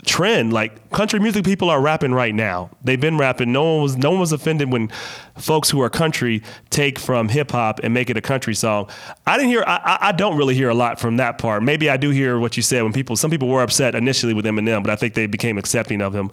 trend. 0.04 0.52
Like 0.52 0.90
country 0.90 1.20
music 1.20 1.44
people 1.44 1.70
are 1.70 1.80
rapping 1.80 2.12
right 2.12 2.34
now. 2.34 2.70
They've 2.84 3.00
been 3.00 3.18
rapping. 3.18 3.52
No 3.52 3.74
one 3.74 3.82
was 3.82 3.96
no 3.96 4.10
one 4.10 4.20
was 4.20 4.32
offended 4.32 4.72
when 4.72 4.90
folks 5.36 5.70
who 5.70 5.80
are 5.80 5.90
country 5.90 6.42
take 6.70 6.98
from 6.98 7.28
hip 7.28 7.50
hop 7.50 7.80
and 7.82 7.94
make 7.94 8.10
it 8.10 8.16
a 8.16 8.20
country 8.20 8.54
song. 8.54 8.88
I 9.26 9.36
didn't 9.36 9.50
hear. 9.50 9.64
I, 9.66 9.98
I 10.00 10.12
don't 10.12 10.36
really 10.36 10.54
hear 10.54 10.68
a 10.68 10.74
lot 10.74 11.00
from 11.00 11.16
that 11.18 11.38
part. 11.38 11.62
Maybe 11.62 11.90
I 11.90 11.96
do 11.96 12.10
hear 12.10 12.38
what 12.38 12.56
you 12.56 12.62
said 12.62 12.82
when 12.82 12.92
people. 12.92 13.16
Some 13.16 13.30
people 13.30 13.48
were 13.48 13.62
upset 13.62 13.94
initially 13.94 14.34
with 14.34 14.44
Eminem, 14.44 14.82
but 14.82 14.90
I 14.90 14.96
think 14.96 15.14
they 15.14 15.26
became 15.26 15.58
accepting 15.58 16.00
of 16.00 16.14
him. 16.14 16.30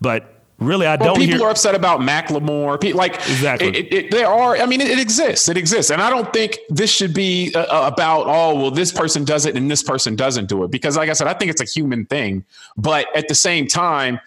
But 0.00 0.39
really 0.60 0.86
I 0.86 0.96
well, 0.96 1.14
don't. 1.14 1.18
People 1.18 1.38
hear- 1.38 1.46
are 1.46 1.50
upset 1.50 1.74
about 1.74 2.00
Macklemore. 2.00 2.94
Like 2.94 3.14
exactly, 3.14 3.68
it, 3.68 3.92
it, 3.92 4.10
there 4.10 4.28
are. 4.28 4.56
I 4.56 4.66
mean, 4.66 4.80
it, 4.80 4.90
it, 4.90 4.98
exists. 4.98 5.48
It 5.48 5.56
exists, 5.56 5.90
and 5.90 6.00
I 6.00 6.10
don't 6.10 6.32
think 6.32 6.58
this 6.68 6.90
should 6.90 7.14
be 7.14 7.52
uh, 7.54 7.60
uh, 7.60 7.90
about 7.92 8.26
oh 8.26 8.54
well, 8.54 8.70
this 8.70 8.92
person 8.92 9.24
does 9.24 9.46
it 9.46 9.56
and 9.56 9.70
this 9.70 9.82
person 9.82 10.14
doesn't 10.14 10.46
do 10.46 10.62
it 10.64 10.70
because, 10.70 10.96
like 10.96 11.10
I 11.10 11.14
said, 11.14 11.26
I 11.26 11.34
think 11.34 11.50
it's 11.50 11.60
a 11.60 11.64
human 11.64 12.06
thing. 12.06 12.44
But 12.76 13.06
at 13.16 13.28
the 13.28 13.34
same 13.34 13.66
time. 13.66 14.20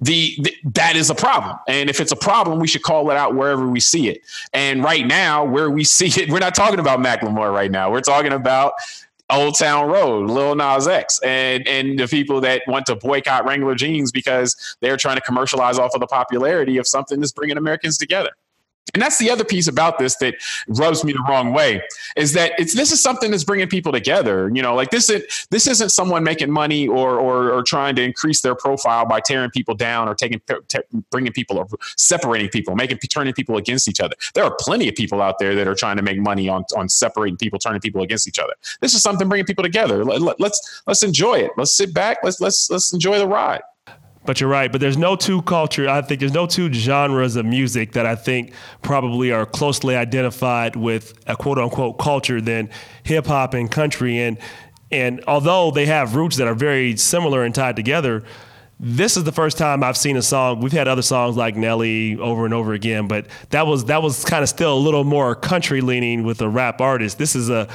The, 0.00 0.36
the, 0.42 0.54
that 0.74 0.94
is 0.94 1.10
a 1.10 1.14
problem 1.16 1.58
and 1.66 1.90
if 1.90 1.98
it's 1.98 2.12
a 2.12 2.16
problem 2.16 2.60
we 2.60 2.68
should 2.68 2.84
call 2.84 3.10
it 3.10 3.16
out 3.16 3.34
wherever 3.34 3.66
we 3.66 3.80
see 3.80 4.08
it 4.08 4.20
and 4.52 4.84
right 4.84 5.04
now 5.04 5.44
where 5.44 5.70
we 5.70 5.82
see 5.98 6.06
it 6.22 6.30
we're 6.30 6.38
not 6.38 6.54
talking 6.54 6.78
about 6.78 7.00
Macklemore 7.00 7.52
right 7.52 7.68
now 7.68 7.90
we're 7.90 8.00
talking 8.00 8.32
about 8.32 8.74
Old 9.30 9.58
Town 9.58 9.88
Road, 9.88 10.30
Lil 10.30 10.54
Nas 10.54 10.88
X, 10.88 11.20
and 11.22 11.66
and 11.68 11.98
the 11.98 12.08
people 12.08 12.40
that 12.40 12.62
want 12.66 12.86
to 12.86 12.96
boycott 12.96 13.44
Wrangler 13.44 13.74
jeans 13.74 14.10
because 14.10 14.56
they're 14.80 14.96
trying 14.96 15.16
to 15.16 15.22
commercialize 15.22 15.78
off 15.78 15.94
of 15.94 16.00
the 16.00 16.06
popularity 16.06 16.78
of 16.78 16.86
something 16.86 17.20
that's 17.20 17.32
bringing 17.32 17.58
Americans 17.58 17.98
together. 17.98 18.30
And 18.94 19.02
that's 19.02 19.18
the 19.18 19.30
other 19.30 19.44
piece 19.44 19.68
about 19.68 19.98
this 19.98 20.16
that 20.16 20.36
rubs 20.68 21.04
me 21.04 21.12
the 21.12 21.24
wrong 21.28 21.52
way 21.52 21.82
is 22.16 22.32
that 22.32 22.52
it's 22.58 22.74
this 22.74 22.92
is 22.92 23.02
something 23.02 23.30
that's 23.30 23.44
bringing 23.44 23.68
people 23.68 23.92
together. 23.92 24.50
You 24.52 24.62
know, 24.62 24.74
like 24.74 24.90
this 24.90 25.10
is 25.10 25.46
this 25.50 25.66
isn't 25.66 25.90
someone 25.90 26.24
making 26.24 26.50
money 26.50 26.88
or 26.88 27.18
or, 27.18 27.50
or 27.52 27.62
trying 27.62 27.96
to 27.96 28.02
increase 28.02 28.40
their 28.40 28.54
profile 28.54 29.06
by 29.06 29.20
tearing 29.20 29.50
people 29.50 29.74
down 29.74 30.08
or 30.08 30.14
taking 30.14 30.40
bringing 31.10 31.32
people 31.32 31.58
or 31.58 31.66
separating 31.96 32.48
people, 32.48 32.74
making 32.74 32.98
turning 32.98 33.34
people 33.34 33.56
against 33.56 33.88
each 33.88 34.00
other. 34.00 34.14
There 34.34 34.44
are 34.44 34.54
plenty 34.58 34.88
of 34.88 34.94
people 34.94 35.22
out 35.22 35.38
there 35.38 35.54
that 35.54 35.66
are 35.66 35.74
trying 35.74 35.96
to 35.96 36.02
make 36.02 36.18
money 36.18 36.48
on 36.48 36.64
on 36.76 36.88
separating 36.88 37.36
people, 37.36 37.58
turning 37.58 37.80
people 37.80 38.02
against 38.02 38.28
each 38.28 38.38
other. 38.38 38.54
This 38.80 38.94
is 38.94 39.02
something 39.02 39.28
bringing 39.28 39.46
people 39.46 39.64
together. 39.64 40.04
Let, 40.04 40.40
let's 40.40 40.82
let's 40.86 41.02
enjoy 41.02 41.34
it. 41.34 41.50
Let's 41.56 41.76
sit 41.76 41.94
back. 41.94 42.18
Let's 42.22 42.40
let's 42.40 42.70
let's 42.70 42.92
enjoy 42.92 43.18
the 43.18 43.26
ride. 43.26 43.62
But 44.28 44.42
you're 44.42 44.50
right. 44.50 44.70
But 44.70 44.82
there's 44.82 44.98
no 44.98 45.16
two 45.16 45.40
culture. 45.40 45.88
I 45.88 46.02
think 46.02 46.20
there's 46.20 46.34
no 46.34 46.46
two 46.46 46.70
genres 46.70 47.34
of 47.36 47.46
music 47.46 47.92
that 47.92 48.04
I 48.04 48.14
think 48.14 48.52
probably 48.82 49.32
are 49.32 49.46
closely 49.46 49.96
identified 49.96 50.76
with 50.76 51.14
a 51.26 51.34
quote 51.34 51.58
unquote 51.58 51.98
culture 51.98 52.38
than 52.38 52.68
hip 53.04 53.24
hop 53.24 53.54
and 53.54 53.70
country. 53.70 54.18
And 54.18 54.36
and 54.90 55.24
although 55.26 55.70
they 55.70 55.86
have 55.86 56.14
roots 56.14 56.36
that 56.36 56.46
are 56.46 56.54
very 56.54 56.94
similar 56.98 57.42
and 57.42 57.54
tied 57.54 57.74
together, 57.74 58.22
this 58.78 59.16
is 59.16 59.24
the 59.24 59.32
first 59.32 59.56
time 59.56 59.82
I've 59.82 59.96
seen 59.96 60.18
a 60.18 60.22
song. 60.22 60.60
We've 60.60 60.72
had 60.72 60.88
other 60.88 61.00
songs 61.00 61.34
like 61.34 61.56
Nelly 61.56 62.18
over 62.18 62.44
and 62.44 62.52
over 62.52 62.74
again, 62.74 63.08
but 63.08 63.28
that 63.48 63.66
was 63.66 63.86
that 63.86 64.02
was 64.02 64.26
kind 64.26 64.42
of 64.42 64.50
still 64.50 64.76
a 64.76 64.78
little 64.78 65.04
more 65.04 65.34
country 65.36 65.80
leaning 65.80 66.22
with 66.22 66.42
a 66.42 66.50
rap 66.50 66.82
artist. 66.82 67.16
This 67.16 67.34
is 67.34 67.48
a 67.48 67.66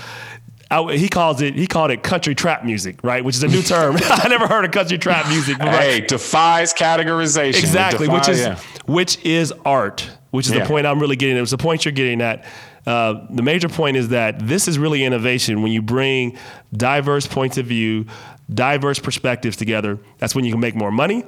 I, 0.71 0.95
he 0.95 1.09
calls 1.09 1.41
it 1.41 1.55
he 1.55 1.67
called 1.67 1.91
it 1.91 2.03
country 2.03 2.35
trap 2.35 2.63
music, 2.63 3.03
right? 3.03 3.23
Which 3.23 3.35
is 3.35 3.43
a 3.43 3.47
new 3.47 3.61
term. 3.61 3.97
I 4.03 4.27
never 4.27 4.47
heard 4.47 4.65
of 4.65 4.71
country 4.71 4.97
trap 4.97 5.27
music. 5.27 5.57
But 5.57 5.69
hey, 5.69 6.01
defies 6.01 6.73
categorization. 6.73 7.59
Exactly, 7.59 8.07
defies, 8.07 8.27
which 8.27 8.35
is 8.35 8.41
yeah. 8.41 8.59
which 8.85 9.25
is 9.25 9.53
art, 9.65 10.09
which 10.31 10.47
is 10.47 10.53
yeah. 10.53 10.59
the 10.59 10.65
point 10.65 10.87
I'm 10.87 10.99
really 10.99 11.15
getting. 11.15 11.37
It 11.37 11.41
was 11.41 11.51
the 11.51 11.57
point 11.57 11.85
you're 11.85 11.91
getting 11.91 12.21
at. 12.21 12.45
Uh, 12.85 13.25
the 13.29 13.43
major 13.43 13.69
point 13.69 13.95
is 13.95 14.09
that 14.09 14.45
this 14.45 14.67
is 14.67 14.77
really 14.77 15.05
innovation 15.05 15.61
when 15.61 15.71
you 15.71 15.81
bring 15.81 16.37
diverse 16.75 17.25
points 17.25 17.57
of 17.57 17.65
view, 17.65 18.05
diverse 18.53 18.99
perspectives 18.99 19.55
together. 19.55 19.97
That's 20.17 20.35
when 20.35 20.43
you 20.43 20.51
can 20.51 20.59
make 20.59 20.75
more 20.75 20.91
money 20.91 21.23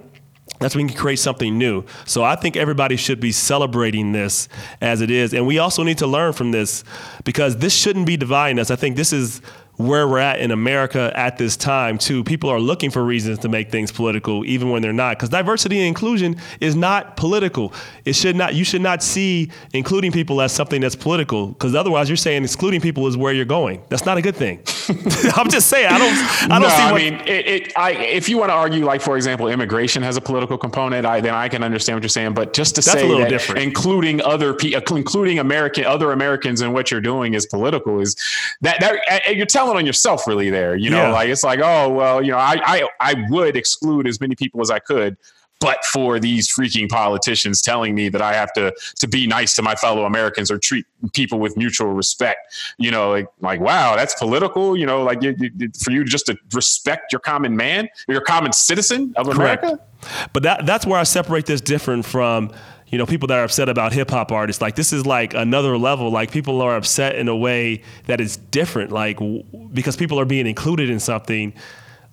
that's 0.59 0.75
when 0.75 0.87
you 0.87 0.93
can 0.93 1.01
create 1.01 1.19
something 1.19 1.57
new. 1.57 1.83
So 2.05 2.23
I 2.23 2.35
think 2.35 2.55
everybody 2.55 2.95
should 2.95 3.19
be 3.19 3.31
celebrating 3.31 4.11
this 4.11 4.47
as 4.81 5.01
it 5.01 5.11
is. 5.11 5.33
And 5.33 5.45
we 5.45 5.59
also 5.59 5.83
need 5.83 5.97
to 5.99 6.07
learn 6.07 6.33
from 6.33 6.51
this 6.51 6.83
because 7.23 7.57
this 7.57 7.75
shouldn't 7.75 8.05
be 8.05 8.17
dividing 8.17 8.59
us. 8.59 8.71
I 8.71 8.75
think 8.75 8.95
this 8.95 9.11
is 9.11 9.41
where 9.77 10.07
we're 10.07 10.19
at 10.19 10.39
in 10.39 10.51
America 10.51 11.11
at 11.15 11.37
this 11.37 11.57
time 11.57 11.97
too. 11.97 12.23
People 12.23 12.49
are 12.49 12.59
looking 12.59 12.91
for 12.91 13.03
reasons 13.03 13.39
to 13.39 13.49
make 13.49 13.71
things 13.71 13.91
political, 13.91 14.45
even 14.45 14.69
when 14.69 14.81
they're 14.81 14.93
not. 14.93 15.17
Because 15.17 15.29
diversity 15.29 15.79
and 15.79 15.87
inclusion 15.87 16.37
is 16.59 16.75
not 16.75 17.17
political. 17.17 17.73
It 18.05 18.13
should 18.13 18.35
not. 18.35 18.55
You 18.55 18.63
should 18.63 18.81
not 18.81 19.03
see 19.03 19.51
including 19.73 20.11
people 20.11 20.41
as 20.41 20.51
something 20.51 20.81
that's 20.81 20.95
political. 20.95 21.47
Because 21.47 21.75
otherwise, 21.75 22.09
you're 22.09 22.17
saying 22.17 22.43
excluding 22.43 22.81
people 22.81 23.07
is 23.07 23.17
where 23.17 23.33
you're 23.33 23.45
going. 23.45 23.83
That's 23.89 24.05
not 24.05 24.17
a 24.17 24.21
good 24.21 24.35
thing. 24.35 24.59
I'm 25.35 25.49
just 25.49 25.67
saying. 25.67 25.87
I 25.87 25.97
don't. 25.97 26.51
I 26.51 26.59
don't 26.59 26.61
no, 26.61 26.69
see. 26.69 26.83
I 26.83 26.93
mean, 26.93 27.13
it, 27.27 27.47
it, 27.47 27.77
I, 27.77 27.91
if 27.91 28.29
you 28.29 28.37
want 28.37 28.49
to 28.49 28.53
argue, 28.53 28.85
like 28.85 29.01
for 29.01 29.15
example, 29.17 29.47
immigration 29.47 30.03
has 30.03 30.17
a 30.17 30.21
political 30.21 30.57
component, 30.57 31.05
I, 31.05 31.21
then 31.21 31.33
I 31.33 31.49
can 31.49 31.63
understand 31.63 31.97
what 31.97 32.03
you're 32.03 32.09
saying. 32.09 32.33
But 32.33 32.53
just 32.53 32.75
to 32.75 32.81
that's 32.81 32.99
say 32.99 33.17
that 33.19 33.29
different. 33.29 33.61
including 33.61 34.21
other 34.21 34.53
people, 34.53 34.97
including 34.97 35.39
American 35.39 35.85
other 35.85 36.11
Americans 36.11 36.61
in 36.61 36.71
what 36.71 36.91
you're 36.91 37.01
doing 37.01 37.33
is 37.33 37.45
political 37.45 37.99
is 37.99 38.15
that 38.61 38.79
that 38.79 39.35
you're 39.35 39.45
telling 39.45 39.64
on 39.69 39.85
yourself 39.85 40.27
really 40.27 40.49
there. 40.49 40.75
You 40.75 40.89
know, 40.89 41.07
yeah. 41.07 41.11
like 41.11 41.29
it's 41.29 41.43
like, 41.43 41.59
oh 41.63 41.89
well, 41.89 42.21
you 42.21 42.31
know, 42.31 42.37
I, 42.37 42.59
I 42.65 42.87
I 42.99 43.25
would 43.29 43.55
exclude 43.55 44.07
as 44.07 44.19
many 44.19 44.35
people 44.35 44.61
as 44.61 44.69
I 44.69 44.79
could, 44.79 45.17
but 45.59 45.83
for 45.85 46.19
these 46.19 46.53
freaking 46.53 46.89
politicians 46.89 47.61
telling 47.61 47.95
me 47.95 48.09
that 48.09 48.21
I 48.21 48.33
have 48.33 48.51
to 48.53 48.73
to 48.99 49.07
be 49.07 49.25
nice 49.25 49.55
to 49.55 49.61
my 49.61 49.75
fellow 49.75 50.05
Americans 50.05 50.51
or 50.51 50.57
treat 50.57 50.85
people 51.13 51.39
with 51.39 51.55
mutual 51.57 51.93
respect, 51.93 52.53
you 52.77 52.91
know, 52.91 53.11
like 53.11 53.27
like 53.41 53.59
wow, 53.59 53.95
that's 53.95 54.13
political. 54.15 54.75
You 54.77 54.85
know, 54.85 55.03
like 55.03 55.23
you, 55.23 55.35
you, 55.39 55.69
for 55.81 55.91
you 55.91 56.03
just 56.03 56.25
to 56.27 56.37
respect 56.53 57.11
your 57.11 57.19
common 57.19 57.55
man, 57.55 57.89
your 58.07 58.21
common 58.21 58.53
citizen 58.53 59.13
of 59.17 59.27
America. 59.27 59.79
Correct. 60.01 60.31
But 60.33 60.43
that 60.43 60.65
that's 60.65 60.85
where 60.85 60.99
I 60.99 61.03
separate 61.03 61.45
this 61.45 61.61
different 61.61 62.05
from 62.05 62.51
you 62.87 62.97
know, 62.97 63.05
people 63.05 63.27
that 63.27 63.39
are 63.39 63.43
upset 63.43 63.67
about 63.69 63.93
hip 63.93 64.09
hop 64.11 64.31
artists. 64.31 64.61
Like 64.61 64.75
this 64.75 64.93
is 64.93 65.05
like 65.05 65.33
another 65.33 65.77
level. 65.77 66.11
Like 66.11 66.31
people 66.31 66.61
are 66.61 66.75
upset 66.75 67.15
in 67.15 67.27
a 67.27 67.35
way 67.35 67.81
that 68.05 68.21
is 68.21 68.37
different. 68.37 68.91
Like 68.91 69.17
w- 69.17 69.43
because 69.73 69.95
people 69.95 70.19
are 70.19 70.25
being 70.25 70.47
included 70.47 70.89
in 70.89 70.99
something 70.99 71.53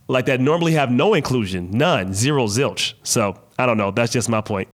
like 0.09 0.27
that 0.27 0.41
normally 0.41 0.73
have 0.73 0.91
no 0.91 1.15
inclusion, 1.15 1.71
none, 1.71 2.15
zero, 2.15 2.47
zilch. 2.47 2.95
So 3.03 3.39
I 3.59 3.67
don't 3.67 3.77
know. 3.77 3.91
That's 3.91 4.13
just 4.13 4.29
my 4.29 4.41
point. 4.41 4.69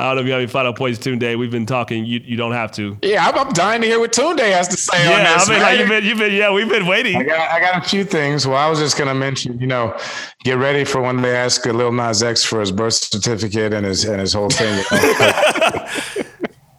I 0.00 0.04
don't 0.04 0.16
know 0.16 0.20
if 0.22 0.26
you 0.26 0.32
have 0.32 0.40
any 0.40 0.48
final 0.48 0.72
points, 0.72 0.98
Tunde. 0.98 1.38
We've 1.38 1.50
been 1.50 1.66
talking. 1.66 2.06
You 2.06 2.20
you 2.24 2.36
don't 2.36 2.52
have 2.52 2.72
to. 2.72 2.96
Yeah, 3.02 3.26
I'm, 3.26 3.38
I'm 3.38 3.52
dying 3.52 3.82
to 3.82 3.86
hear 3.86 4.00
what 4.00 4.12
Tunde 4.12 4.40
has 4.40 4.66
to 4.68 4.76
say 4.76 5.04
yeah, 5.04 5.18
on 5.18 5.24
this. 5.24 5.48
I 5.48 5.52
mean, 5.52 5.62
like, 5.62 5.78
you've 5.78 5.88
been, 5.88 6.04
you've 6.04 6.18
been, 6.18 6.32
yeah, 6.32 6.50
we've 6.50 6.68
been 6.68 6.86
waiting. 6.86 7.16
I 7.16 7.22
got, 7.22 7.50
I 7.50 7.60
got 7.60 7.84
a 7.84 7.86
few 7.86 8.04
things. 8.04 8.46
Well, 8.46 8.56
I 8.56 8.68
was 8.70 8.78
just 8.78 8.96
gonna 8.96 9.14
mention, 9.14 9.60
you 9.60 9.66
know, 9.66 9.94
get 10.42 10.56
ready 10.56 10.84
for 10.84 11.02
when 11.02 11.20
they 11.20 11.36
ask 11.36 11.66
Lil 11.66 11.92
Nas 11.92 12.22
X 12.22 12.42
for 12.42 12.60
his 12.60 12.72
birth 12.72 12.94
certificate 12.94 13.74
and 13.74 13.84
his 13.84 14.04
and 14.04 14.20
his 14.20 14.32
whole 14.32 14.48
thing. 14.48 14.82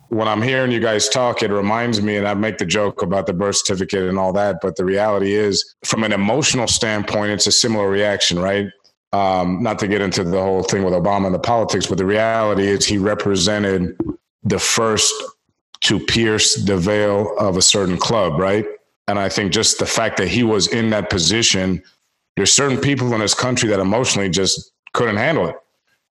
when 0.10 0.28
I'm 0.28 0.42
hearing 0.42 0.72
you 0.72 0.80
guys 0.80 1.08
talk, 1.08 1.44
it 1.44 1.51
reminds 1.51 2.01
me, 2.01 2.18
and 2.18 2.28
I 2.28 2.34
make 2.34 2.58
the 2.58 2.66
joke 2.66 3.01
about 3.01 3.28
the 3.28 3.34
birth 3.34 3.58
certificate 3.58 4.10
and 4.10 4.18
all 4.18 4.34
that, 4.34 4.58
but 4.62 4.75
the 4.75 4.84
reality 4.84 5.34
is, 5.34 5.75
from 5.86 6.04
an 6.04 6.12
emotional 6.12 6.68
standpoint, 6.68 7.32
it's 7.32 7.48
a 7.48 7.51
similar 7.51 7.90
reaction, 7.90 8.38
right? 8.38 8.68
Um, 9.13 9.62
not 9.62 9.77
to 9.80 9.89
get 9.89 10.00
into 10.00 10.24
the 10.24 10.41
whole 10.41 10.63
thing 10.63 10.84
with 10.84 10.94
Obama 10.94 11.25
and 11.25 11.36
the 11.36 11.39
politics, 11.39 11.86
but 11.86 11.98
the 11.98 12.06
reality 12.06 12.65
is 12.65 12.86
he 12.86 12.98
represented 12.98 13.98
the 14.44 14.58
first 14.58 15.13
to 15.82 16.00
pierce 16.00 16.56
the 16.56 16.77
veil 16.77 17.36
of 17.38 17.58
a 17.58 17.62
certain 17.62 17.98
club, 17.98 18.39
right? 18.39 18.65
And 19.08 19.20
I 19.20 19.27
think 19.27 19.51
just 19.51 19.80
the 19.80 19.86
fact 19.86 20.18
that 20.18 20.27
he 20.27 20.44
was 20.44 20.68
in 20.68 20.91
that 20.91 21.10
position, 21.10 21.84
there's 22.38 22.53
certain 22.53 22.77
people 22.77 23.13
in 23.13 23.20
this 23.20 23.34
country 23.34 23.68
that 23.70 23.80
emotionally 23.80 24.30
just 24.30 24.72
couldn't 24.94 25.18
handle 25.18 25.48
it. 25.48 25.56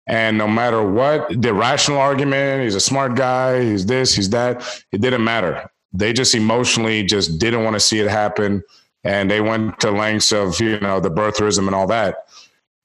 And 0.07 0.37
no 0.37 0.49
matter 0.49 0.83
what 0.83 1.41
the 1.41 1.55
rational 1.55 1.99
argument, 1.99 2.65
he's 2.65 2.75
a 2.75 2.81
smart 2.81 3.15
guy, 3.15 3.63
he's 3.63 3.87
this, 3.87 4.15
he's 4.15 4.29
that, 4.31 4.85
it 4.93 5.01
didn't 5.01 5.23
matter. 5.23 5.71
They 5.93 6.13
just 6.13 6.35
emotionally 6.35 7.03
just 7.05 7.39
didn't 7.39 7.65
want 7.65 7.75
to 7.75 7.81
see 7.81 8.01
it 8.01 8.11
happen. 8.11 8.63
And 9.05 9.31
they 9.31 9.41
went 9.41 9.81
to 9.81 9.91
lengths 9.91 10.33
of, 10.33 10.61
you 10.61 10.79
know, 10.81 11.01
the 11.01 11.11
birtherism 11.11 11.67
and 11.67 11.75
all 11.75 11.87
that 11.87 12.27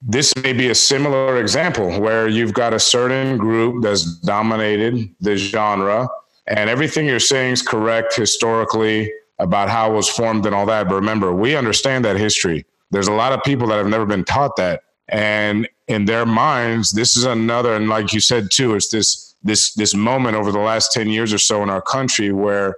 this 0.02 0.34
may 0.36 0.52
be 0.52 0.68
a 0.68 0.74
similar 0.74 1.40
example 1.40 2.00
where 2.00 2.28
you've 2.28 2.52
got 2.52 2.74
a 2.74 2.78
certain 2.78 3.36
group 3.38 3.82
that's 3.82 4.18
dominated 4.20 5.08
the 5.20 5.36
genre 5.36 6.08
and 6.46 6.70
everything 6.70 7.06
you're 7.06 7.18
saying 7.18 7.52
is 7.52 7.62
correct 7.62 8.14
historically 8.14 9.12
about 9.38 9.68
how 9.68 9.90
it 9.90 9.94
was 9.94 10.08
formed 10.08 10.46
and 10.46 10.54
all 10.54 10.66
that. 10.66 10.88
But 10.88 10.94
remember 10.96 11.34
we 11.34 11.56
understand 11.56 12.04
that 12.04 12.16
history. 12.16 12.64
There's 12.90 13.08
a 13.08 13.12
lot 13.12 13.32
of 13.32 13.42
people 13.42 13.66
that 13.68 13.76
have 13.76 13.88
never 13.88 14.06
been 14.06 14.24
taught 14.24 14.56
that. 14.56 14.82
And 15.08 15.68
in 15.88 16.04
their 16.04 16.26
minds 16.26 16.92
this 16.92 17.16
is 17.16 17.24
another 17.24 17.74
and 17.74 17.88
like 17.88 18.12
you 18.12 18.20
said 18.20 18.50
too 18.50 18.74
it's 18.74 18.88
this 18.88 19.34
this 19.42 19.72
this 19.74 19.94
moment 19.94 20.36
over 20.36 20.50
the 20.50 20.58
last 20.58 20.92
10 20.92 21.08
years 21.08 21.32
or 21.32 21.38
so 21.38 21.62
in 21.62 21.70
our 21.70 21.82
country 21.82 22.32
where 22.32 22.76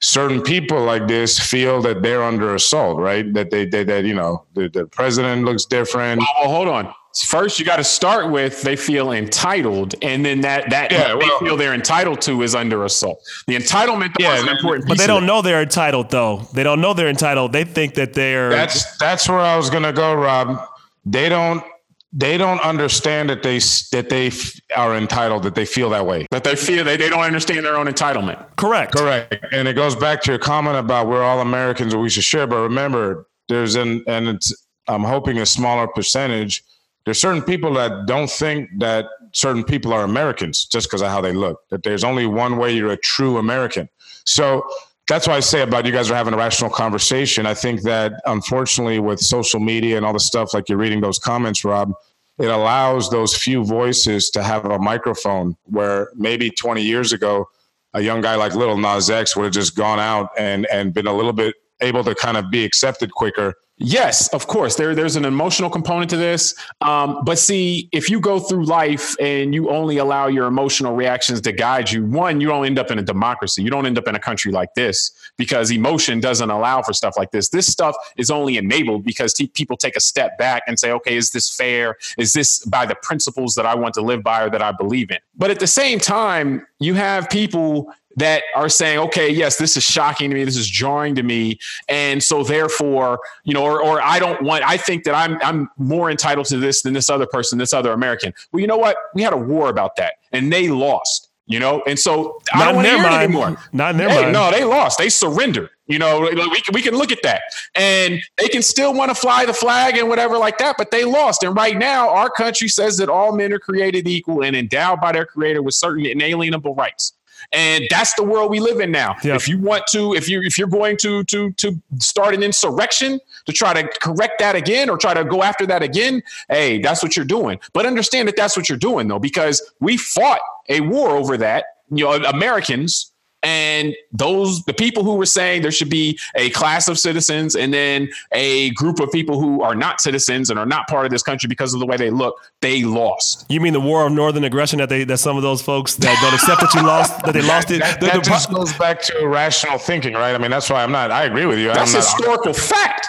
certain 0.00 0.42
people 0.42 0.82
like 0.82 1.08
this 1.08 1.38
feel 1.38 1.80
that 1.82 2.02
they're 2.02 2.22
under 2.22 2.54
assault, 2.54 2.98
right? 2.98 3.32
That 3.34 3.50
they, 3.50 3.66
they 3.66 3.84
that 3.84 4.04
you 4.04 4.14
know 4.14 4.44
the, 4.54 4.68
the 4.68 4.86
president 4.86 5.44
looks 5.44 5.64
different. 5.64 6.20
Well, 6.20 6.28
well 6.40 6.50
hold 6.50 6.68
on. 6.68 6.94
First, 7.24 7.58
you 7.58 7.64
got 7.64 7.76
to 7.76 7.84
start 7.84 8.30
with 8.30 8.62
they 8.62 8.76
feel 8.76 9.12
entitled, 9.12 9.94
and 10.02 10.24
then 10.24 10.40
that 10.42 10.70
that 10.70 10.92
yeah, 10.92 11.14
well, 11.14 11.40
they 11.40 11.46
feel 11.46 11.56
they're 11.56 11.74
entitled 11.74 12.20
to 12.22 12.42
is 12.42 12.54
under 12.54 12.84
assault. 12.84 13.20
The 13.46 13.56
entitlement 13.56 14.14
yeah, 14.18 14.36
is 14.36 14.42
an 14.42 14.48
important, 14.50 14.86
but 14.86 14.98
they 14.98 15.06
don't 15.06 15.26
know 15.26 15.42
they're 15.42 15.62
entitled 15.62 16.10
though. 16.10 16.42
They 16.54 16.62
don't 16.62 16.80
know 16.80 16.94
they're 16.94 17.08
entitled. 17.08 17.52
They 17.52 17.64
think 17.64 17.94
that 17.94 18.14
they're. 18.14 18.50
That's 18.50 18.96
that's 18.98 19.28
where 19.28 19.40
I 19.40 19.56
was 19.56 19.70
gonna 19.70 19.92
go, 19.92 20.14
Rob. 20.14 20.60
They 21.04 21.28
don't 21.28 21.64
they 22.12 22.38
don't 22.38 22.60
understand 22.60 23.28
that 23.28 23.42
they 23.42 23.58
that 23.92 24.08
they 24.08 24.30
are 24.74 24.96
entitled 24.96 25.42
that 25.42 25.54
they 25.54 25.66
feel 25.66 25.90
that 25.90 26.06
way. 26.06 26.26
That 26.30 26.44
they 26.44 26.56
feel 26.56 26.84
they, 26.84 26.96
they 26.96 27.08
don't 27.08 27.20
understand 27.20 27.64
their 27.64 27.76
own 27.76 27.86
entitlement. 27.86 28.56
Correct. 28.56 28.92
Correct. 28.92 29.36
And 29.52 29.68
it 29.68 29.74
goes 29.74 29.94
back 29.94 30.22
to 30.22 30.32
your 30.32 30.38
comment 30.38 30.76
about 30.76 31.06
we're 31.06 31.22
all 31.22 31.40
americans 31.40 31.92
and 31.92 32.02
we 32.02 32.08
should 32.08 32.24
share 32.24 32.46
but 32.46 32.60
remember 32.60 33.26
there's 33.48 33.74
an 33.74 34.02
and 34.06 34.28
it's 34.28 34.54
i'm 34.88 35.04
hoping 35.04 35.38
a 35.38 35.46
smaller 35.46 35.86
percentage 35.86 36.64
there's 37.04 37.20
certain 37.20 37.42
people 37.42 37.72
that 37.74 38.06
don't 38.06 38.30
think 38.30 38.68
that 38.78 39.06
certain 39.32 39.62
people 39.62 39.92
are 39.92 40.02
americans 40.02 40.64
just 40.64 40.88
because 40.88 41.02
of 41.02 41.08
how 41.08 41.20
they 41.20 41.32
look 41.32 41.60
that 41.70 41.82
there's 41.82 42.04
only 42.04 42.26
one 42.26 42.56
way 42.56 42.74
you're 42.74 42.92
a 42.92 42.96
true 42.96 43.36
american. 43.38 43.88
So 44.24 44.62
that's 45.08 45.26
why 45.26 45.34
I 45.34 45.40
say 45.40 45.62
about 45.62 45.86
you 45.86 45.92
guys 45.92 46.10
are 46.10 46.14
having 46.14 46.34
a 46.34 46.36
rational 46.36 46.70
conversation. 46.70 47.46
I 47.46 47.54
think 47.54 47.82
that 47.82 48.20
unfortunately, 48.26 48.98
with 48.98 49.20
social 49.20 49.58
media 49.58 49.96
and 49.96 50.04
all 50.04 50.12
the 50.12 50.20
stuff, 50.20 50.52
like 50.52 50.68
you're 50.68 50.78
reading 50.78 51.00
those 51.00 51.18
comments, 51.18 51.64
Rob, 51.64 51.92
it 52.38 52.46
allows 52.46 53.10
those 53.10 53.34
few 53.34 53.64
voices 53.64 54.30
to 54.30 54.42
have 54.42 54.66
a 54.66 54.78
microphone 54.78 55.56
where 55.64 56.10
maybe 56.14 56.50
20 56.50 56.82
years 56.82 57.12
ago, 57.12 57.48
a 57.94 58.02
young 58.02 58.20
guy 58.20 58.36
like 58.36 58.54
Little 58.54 58.76
Nas 58.76 59.08
X 59.08 59.34
would 59.34 59.44
have 59.44 59.52
just 59.52 59.74
gone 59.74 59.98
out 59.98 60.28
and, 60.38 60.66
and 60.66 60.92
been 60.92 61.06
a 61.06 61.12
little 61.12 61.32
bit 61.32 61.54
able 61.80 62.04
to 62.04 62.14
kind 62.14 62.36
of 62.36 62.50
be 62.50 62.64
accepted 62.64 63.12
quicker 63.12 63.54
Yes, 63.80 64.26
of 64.28 64.48
course. 64.48 64.74
There, 64.74 64.94
there's 64.94 65.14
an 65.14 65.24
emotional 65.24 65.70
component 65.70 66.10
to 66.10 66.16
this. 66.16 66.54
Um, 66.80 67.20
but 67.24 67.38
see, 67.38 67.88
if 67.92 68.10
you 68.10 68.20
go 68.20 68.40
through 68.40 68.64
life 68.64 69.14
and 69.20 69.54
you 69.54 69.70
only 69.70 69.98
allow 69.98 70.26
your 70.26 70.46
emotional 70.46 70.96
reactions 70.96 71.40
to 71.42 71.52
guide 71.52 71.90
you, 71.90 72.04
one, 72.04 72.40
you 72.40 72.48
don't 72.48 72.66
end 72.66 72.78
up 72.78 72.90
in 72.90 72.98
a 72.98 73.02
democracy. 73.02 73.62
You 73.62 73.70
don't 73.70 73.86
end 73.86 73.96
up 73.96 74.08
in 74.08 74.16
a 74.16 74.18
country 74.18 74.50
like 74.50 74.74
this 74.74 75.12
because 75.36 75.70
emotion 75.70 76.18
doesn't 76.18 76.50
allow 76.50 76.82
for 76.82 76.92
stuff 76.92 77.14
like 77.16 77.30
this. 77.30 77.50
This 77.50 77.68
stuff 77.68 77.94
is 78.16 78.30
only 78.30 78.56
enabled 78.56 79.04
because 79.04 79.32
t- 79.32 79.46
people 79.46 79.76
take 79.76 79.96
a 79.96 80.00
step 80.00 80.36
back 80.38 80.64
and 80.66 80.76
say, 80.78 80.90
okay, 80.90 81.16
is 81.16 81.30
this 81.30 81.54
fair? 81.54 81.96
Is 82.18 82.32
this 82.32 82.64
by 82.64 82.84
the 82.84 82.96
principles 83.02 83.54
that 83.54 83.66
I 83.66 83.76
want 83.76 83.94
to 83.94 84.00
live 84.00 84.24
by 84.24 84.42
or 84.42 84.50
that 84.50 84.62
I 84.62 84.72
believe 84.72 85.10
in? 85.12 85.18
But 85.36 85.52
at 85.52 85.60
the 85.60 85.68
same 85.68 86.00
time, 86.00 86.66
you 86.80 86.94
have 86.94 87.30
people 87.30 87.92
that 88.18 88.42
are 88.54 88.68
saying, 88.68 88.98
okay, 88.98 89.30
yes, 89.30 89.56
this 89.56 89.76
is 89.76 89.82
shocking 89.82 90.30
to 90.30 90.36
me, 90.36 90.44
this 90.44 90.56
is 90.56 90.68
jarring 90.68 91.14
to 91.14 91.22
me, 91.22 91.58
and 91.88 92.22
so 92.22 92.44
therefore, 92.44 93.20
you 93.44 93.54
know, 93.54 93.64
or, 93.64 93.82
or 93.82 94.02
I 94.02 94.18
don't 94.18 94.42
want, 94.42 94.64
I 94.64 94.76
think 94.76 95.04
that 95.04 95.14
I'm 95.14 95.38
I'm 95.42 95.68
more 95.78 96.10
entitled 96.10 96.46
to 96.46 96.58
this 96.58 96.82
than 96.82 96.92
this 96.92 97.08
other 97.10 97.26
person, 97.26 97.58
this 97.58 97.72
other 97.72 97.92
American. 97.92 98.32
Well, 98.52 98.60
you 98.60 98.66
know 98.66 98.78
what? 98.78 98.96
We 99.14 99.22
had 99.22 99.32
a 99.32 99.38
war 99.38 99.68
about 99.68 99.96
that, 99.96 100.14
and 100.32 100.52
they 100.52 100.68
lost. 100.68 101.24
You 101.50 101.58
know, 101.58 101.82
and 101.86 101.98
so 101.98 102.42
Not 102.54 102.62
I 102.62 102.64
don't 102.66 102.74
want 102.76 102.86
to 102.88 102.92
hear 102.92 103.02
mind. 103.02 103.14
it 103.14 103.24
anymore. 103.24 103.56
Not 103.72 103.92
in 103.92 103.96
their 103.96 104.10
hey, 104.10 104.20
mind. 104.20 104.32
No, 104.34 104.50
they 104.50 104.64
lost. 104.64 104.98
They 104.98 105.08
surrendered. 105.08 105.70
You 105.86 105.98
know, 105.98 106.20
we 106.20 106.60
can, 106.60 106.74
we 106.74 106.82
can 106.82 106.94
look 106.94 107.10
at 107.10 107.22
that. 107.22 107.40
And 107.74 108.20
they 108.36 108.48
can 108.48 108.60
still 108.60 108.92
want 108.92 109.10
to 109.10 109.14
fly 109.14 109.46
the 109.46 109.54
flag 109.54 109.96
and 109.96 110.10
whatever 110.10 110.36
like 110.36 110.58
that, 110.58 110.76
but 110.76 110.90
they 110.90 111.04
lost. 111.06 111.42
And 111.42 111.56
right 111.56 111.78
now, 111.78 112.10
our 112.10 112.28
country 112.28 112.68
says 112.68 112.98
that 112.98 113.08
all 113.08 113.34
men 113.34 113.50
are 113.54 113.58
created 113.58 114.06
equal 114.06 114.44
and 114.44 114.54
endowed 114.54 115.00
by 115.00 115.12
their 115.12 115.24
creator 115.24 115.62
with 115.62 115.72
certain 115.72 116.04
inalienable 116.04 116.74
rights. 116.74 117.14
And 117.52 117.86
that's 117.90 118.12
the 118.14 118.22
world 118.22 118.50
we 118.50 118.60
live 118.60 118.80
in 118.80 118.90
now. 118.90 119.16
Yep. 119.24 119.36
If 119.36 119.48
you 119.48 119.58
want 119.58 119.86
to, 119.92 120.14
if 120.14 120.28
you 120.28 120.42
if 120.42 120.58
you're 120.58 120.68
going 120.68 120.96
to 120.98 121.24
to 121.24 121.50
to 121.52 121.80
start 121.98 122.34
an 122.34 122.42
insurrection 122.42 123.20
to 123.46 123.52
try 123.52 123.72
to 123.72 123.88
correct 124.00 124.38
that 124.40 124.54
again 124.54 124.90
or 124.90 124.98
try 124.98 125.14
to 125.14 125.24
go 125.24 125.42
after 125.42 125.64
that 125.66 125.82
again, 125.82 126.22
hey, 126.50 126.78
that's 126.80 127.02
what 127.02 127.16
you're 127.16 127.24
doing. 127.24 127.58
But 127.72 127.86
understand 127.86 128.28
that 128.28 128.36
that's 128.36 128.56
what 128.56 128.68
you're 128.68 128.76
doing 128.76 129.08
though, 129.08 129.18
because 129.18 129.62
we 129.80 129.96
fought 129.96 130.40
a 130.68 130.80
war 130.82 131.10
over 131.10 131.38
that. 131.38 131.64
You 131.90 132.04
know, 132.04 132.14
Americans 132.24 133.12
and 133.42 133.94
those 134.12 134.64
the 134.64 134.74
people 134.74 135.04
who 135.04 135.14
were 135.14 135.26
saying 135.26 135.62
there 135.62 135.70
should 135.70 135.90
be 135.90 136.18
a 136.34 136.50
class 136.50 136.88
of 136.88 136.98
citizens 136.98 137.54
and 137.54 137.72
then 137.72 138.08
a 138.32 138.70
group 138.70 138.98
of 138.98 139.10
people 139.12 139.40
who 139.40 139.62
are 139.62 139.74
not 139.74 140.00
citizens 140.00 140.50
and 140.50 140.58
are 140.58 140.66
not 140.66 140.88
part 140.88 141.04
of 141.04 141.12
this 141.12 141.22
country 141.22 141.46
because 141.46 141.72
of 141.72 141.80
the 141.80 141.86
way 141.86 141.96
they 141.96 142.10
look 142.10 142.36
they 142.60 142.82
lost 142.82 143.46
you 143.48 143.60
mean 143.60 143.72
the 143.72 143.80
war 143.80 144.06
of 144.06 144.12
northern 144.12 144.44
aggression 144.44 144.78
that 144.78 144.88
they 144.88 145.04
that 145.04 145.18
some 145.18 145.36
of 145.36 145.42
those 145.42 145.62
folks 145.62 145.94
that 145.96 146.18
don't 146.20 146.34
accept 146.34 146.60
that 146.60 146.74
you 146.74 146.82
lost 146.86 147.22
that 147.24 147.32
they 147.32 147.42
lost 147.42 147.70
it 147.70 147.78
that, 147.82 148.00
the, 148.00 148.06
that 148.06 148.16
the, 148.16 148.22
just 148.22 148.50
goes 148.50 148.72
back 148.74 149.00
to 149.00 149.26
rational 149.26 149.78
thinking 149.78 150.14
right 150.14 150.34
i 150.34 150.38
mean 150.38 150.50
that's 150.50 150.68
why 150.68 150.82
i'm 150.82 150.92
not 150.92 151.10
i 151.10 151.24
agree 151.24 151.46
with 151.46 151.58
you 151.58 151.68
that's 151.68 151.92
historical 151.92 152.52
fact 152.52 153.08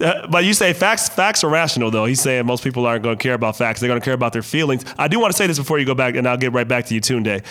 uh, 0.00 0.26
but 0.28 0.44
you 0.44 0.54
say 0.54 0.72
facts 0.72 1.08
facts 1.08 1.42
are 1.42 1.50
rational 1.50 1.90
though. 1.90 2.04
He's 2.04 2.20
saying 2.20 2.46
most 2.46 2.62
people 2.62 2.86
aren't 2.86 3.02
going 3.02 3.18
to 3.18 3.22
care 3.22 3.34
about 3.34 3.56
facts. 3.56 3.80
They're 3.80 3.88
going 3.88 4.00
to 4.00 4.04
care 4.04 4.14
about 4.14 4.32
their 4.32 4.42
feelings. 4.42 4.84
I 4.96 5.08
do 5.08 5.18
want 5.18 5.32
to 5.32 5.36
say 5.36 5.48
this 5.48 5.58
before 5.58 5.80
you 5.80 5.86
go 5.86 5.94
back, 5.94 6.14
and 6.14 6.28
I'll 6.28 6.36
get 6.36 6.52
right 6.52 6.68
back 6.68 6.86
to 6.86 6.94
you, 6.94 7.00
Tunde. 7.00 7.44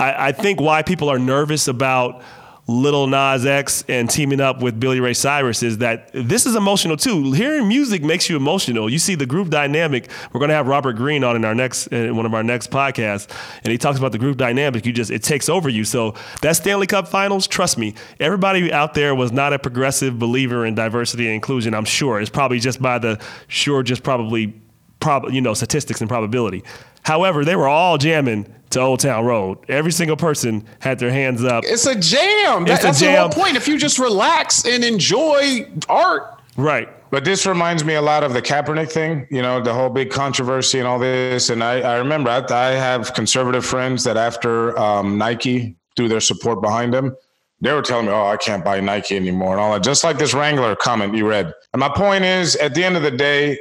I, 0.00 0.28
I 0.28 0.32
think 0.32 0.60
why 0.60 0.82
people 0.82 1.10
are 1.10 1.18
nervous 1.18 1.68
about 1.68 2.22
Lil 2.66 3.08
Nas 3.08 3.44
X 3.44 3.84
and 3.88 4.08
teaming 4.08 4.40
up 4.40 4.62
with 4.62 4.78
Billy 4.78 5.00
Ray 5.00 5.12
Cyrus 5.12 5.62
is 5.62 5.78
that 5.78 6.10
this 6.12 6.46
is 6.46 6.54
emotional 6.54 6.96
too. 6.96 7.32
Hearing 7.32 7.66
music 7.66 8.02
makes 8.02 8.30
you 8.30 8.36
emotional. 8.36 8.88
You 8.88 8.98
see 8.98 9.16
the 9.16 9.26
group 9.26 9.50
dynamic. 9.50 10.08
We're 10.32 10.38
going 10.38 10.50
to 10.50 10.54
have 10.54 10.68
Robert 10.68 10.92
Greene 10.94 11.24
on 11.24 11.36
in 11.36 11.44
our 11.44 11.54
next 11.54 11.88
in 11.88 12.16
one 12.16 12.26
of 12.26 12.34
our 12.34 12.42
next 12.42 12.70
podcasts, 12.70 13.28
and 13.64 13.72
he 13.72 13.78
talks 13.78 13.98
about 13.98 14.12
the 14.12 14.18
group 14.18 14.36
dynamic. 14.36 14.86
You 14.86 14.92
just 14.92 15.10
it 15.10 15.22
takes 15.22 15.48
over 15.48 15.68
you. 15.68 15.84
So 15.84 16.14
that 16.42 16.56
Stanley 16.56 16.86
Cup 16.86 17.08
Finals, 17.08 17.46
trust 17.46 17.76
me, 17.76 17.94
everybody 18.20 18.72
out 18.72 18.94
there 18.94 19.14
was 19.14 19.32
not 19.32 19.52
a 19.52 19.58
progressive 19.58 20.18
believer 20.18 20.64
in 20.64 20.74
diversity 20.74 21.26
and 21.26 21.34
inclusion. 21.34 21.74
I'm 21.74 21.84
sure 21.84 22.20
it's 22.20 22.30
probably 22.30 22.60
just 22.60 22.80
by 22.80 22.98
the 22.98 23.20
sure, 23.48 23.82
just 23.82 24.02
probably, 24.02 24.54
prob 25.00 25.30
you 25.30 25.40
know 25.40 25.54
statistics 25.54 26.00
and 26.00 26.08
probability. 26.08 26.62
However, 27.02 27.44
they 27.44 27.56
were 27.56 27.68
all 27.68 27.98
jamming 27.98 28.54
to 28.70 28.80
Old 28.80 29.00
Town 29.00 29.24
Road. 29.24 29.58
Every 29.68 29.92
single 29.92 30.16
person 30.16 30.64
had 30.78 30.98
their 30.98 31.10
hands 31.10 31.44
up. 31.44 31.64
It's 31.66 31.86
a 31.86 31.94
jam. 31.94 32.62
It's 32.62 32.70
that, 32.70 32.80
a 32.80 32.82
that's 32.82 33.00
jam. 33.00 33.12
the 33.12 33.20
whole 33.20 33.44
point. 33.44 33.56
If 33.56 33.68
you 33.68 33.78
just 33.78 33.98
relax 33.98 34.64
and 34.64 34.84
enjoy 34.84 35.68
art. 35.88 36.40
Right. 36.56 36.88
But 37.10 37.24
this 37.24 37.44
reminds 37.44 37.84
me 37.84 37.94
a 37.94 38.02
lot 38.02 38.22
of 38.22 38.34
the 38.34 38.42
Kaepernick 38.42 38.92
thing, 38.92 39.26
you 39.30 39.42
know, 39.42 39.60
the 39.60 39.74
whole 39.74 39.90
big 39.90 40.10
controversy 40.10 40.78
and 40.78 40.86
all 40.86 40.98
this. 40.98 41.50
And 41.50 41.62
I, 41.62 41.80
I 41.80 41.96
remember 41.96 42.30
I, 42.30 42.44
I, 42.50 42.70
have 42.70 43.14
conservative 43.14 43.66
friends 43.66 44.04
that 44.04 44.16
after 44.16 44.78
um, 44.78 45.18
Nike 45.18 45.74
threw 45.96 46.08
their 46.08 46.20
support 46.20 46.62
behind 46.62 46.94
them, 46.94 47.16
they 47.60 47.72
were 47.72 47.82
telling 47.82 48.06
me, 48.06 48.12
oh, 48.12 48.26
I 48.26 48.36
can't 48.36 48.64
buy 48.64 48.78
Nike 48.78 49.16
anymore 49.16 49.52
and 49.52 49.60
all 49.60 49.72
that. 49.72 49.82
Just 49.82 50.04
like 50.04 50.18
this 50.18 50.34
Wrangler 50.34 50.76
comment 50.76 51.16
you 51.16 51.28
read. 51.28 51.52
And 51.72 51.80
my 51.80 51.88
point 51.88 52.24
is, 52.24 52.54
at 52.56 52.74
the 52.74 52.84
end 52.84 52.96
of 52.96 53.02
the 53.02 53.10
day, 53.10 53.58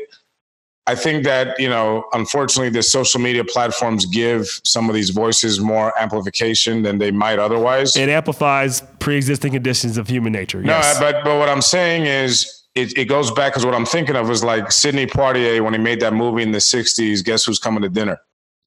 I 0.89 0.95
think 0.95 1.23
that, 1.25 1.59
you 1.59 1.69
know, 1.69 2.03
unfortunately, 2.13 2.71
the 2.71 2.81
social 2.81 3.21
media 3.21 3.43
platforms 3.43 4.07
give 4.07 4.47
some 4.63 4.89
of 4.89 4.95
these 4.95 5.11
voices 5.11 5.59
more 5.59 5.93
amplification 6.01 6.81
than 6.81 6.97
they 6.97 7.11
might 7.11 7.37
otherwise. 7.37 7.95
It 7.95 8.09
amplifies 8.09 8.81
pre 8.97 9.15
existing 9.15 9.51
conditions 9.51 9.99
of 9.99 10.07
human 10.07 10.33
nature. 10.33 10.63
Yes. 10.63 10.99
No, 10.99 11.11
but, 11.11 11.23
but 11.23 11.37
what 11.37 11.47
I'm 11.47 11.61
saying 11.61 12.07
is, 12.07 12.63
it, 12.73 12.97
it 12.97 13.05
goes 13.05 13.29
back 13.29 13.53
because 13.53 13.67
what 13.67 13.75
I'm 13.75 13.85
thinking 13.85 14.15
of 14.15 14.31
is 14.31 14.43
like 14.43 14.71
Sidney 14.71 15.05
Poitier 15.05 15.63
when 15.63 15.73
he 15.73 15.79
made 15.79 15.99
that 15.99 16.13
movie 16.13 16.41
in 16.41 16.51
the 16.51 16.57
60s, 16.57 17.23
Guess 17.23 17.45
Who's 17.45 17.59
Coming 17.59 17.83
to 17.83 17.89
Dinner? 17.89 18.17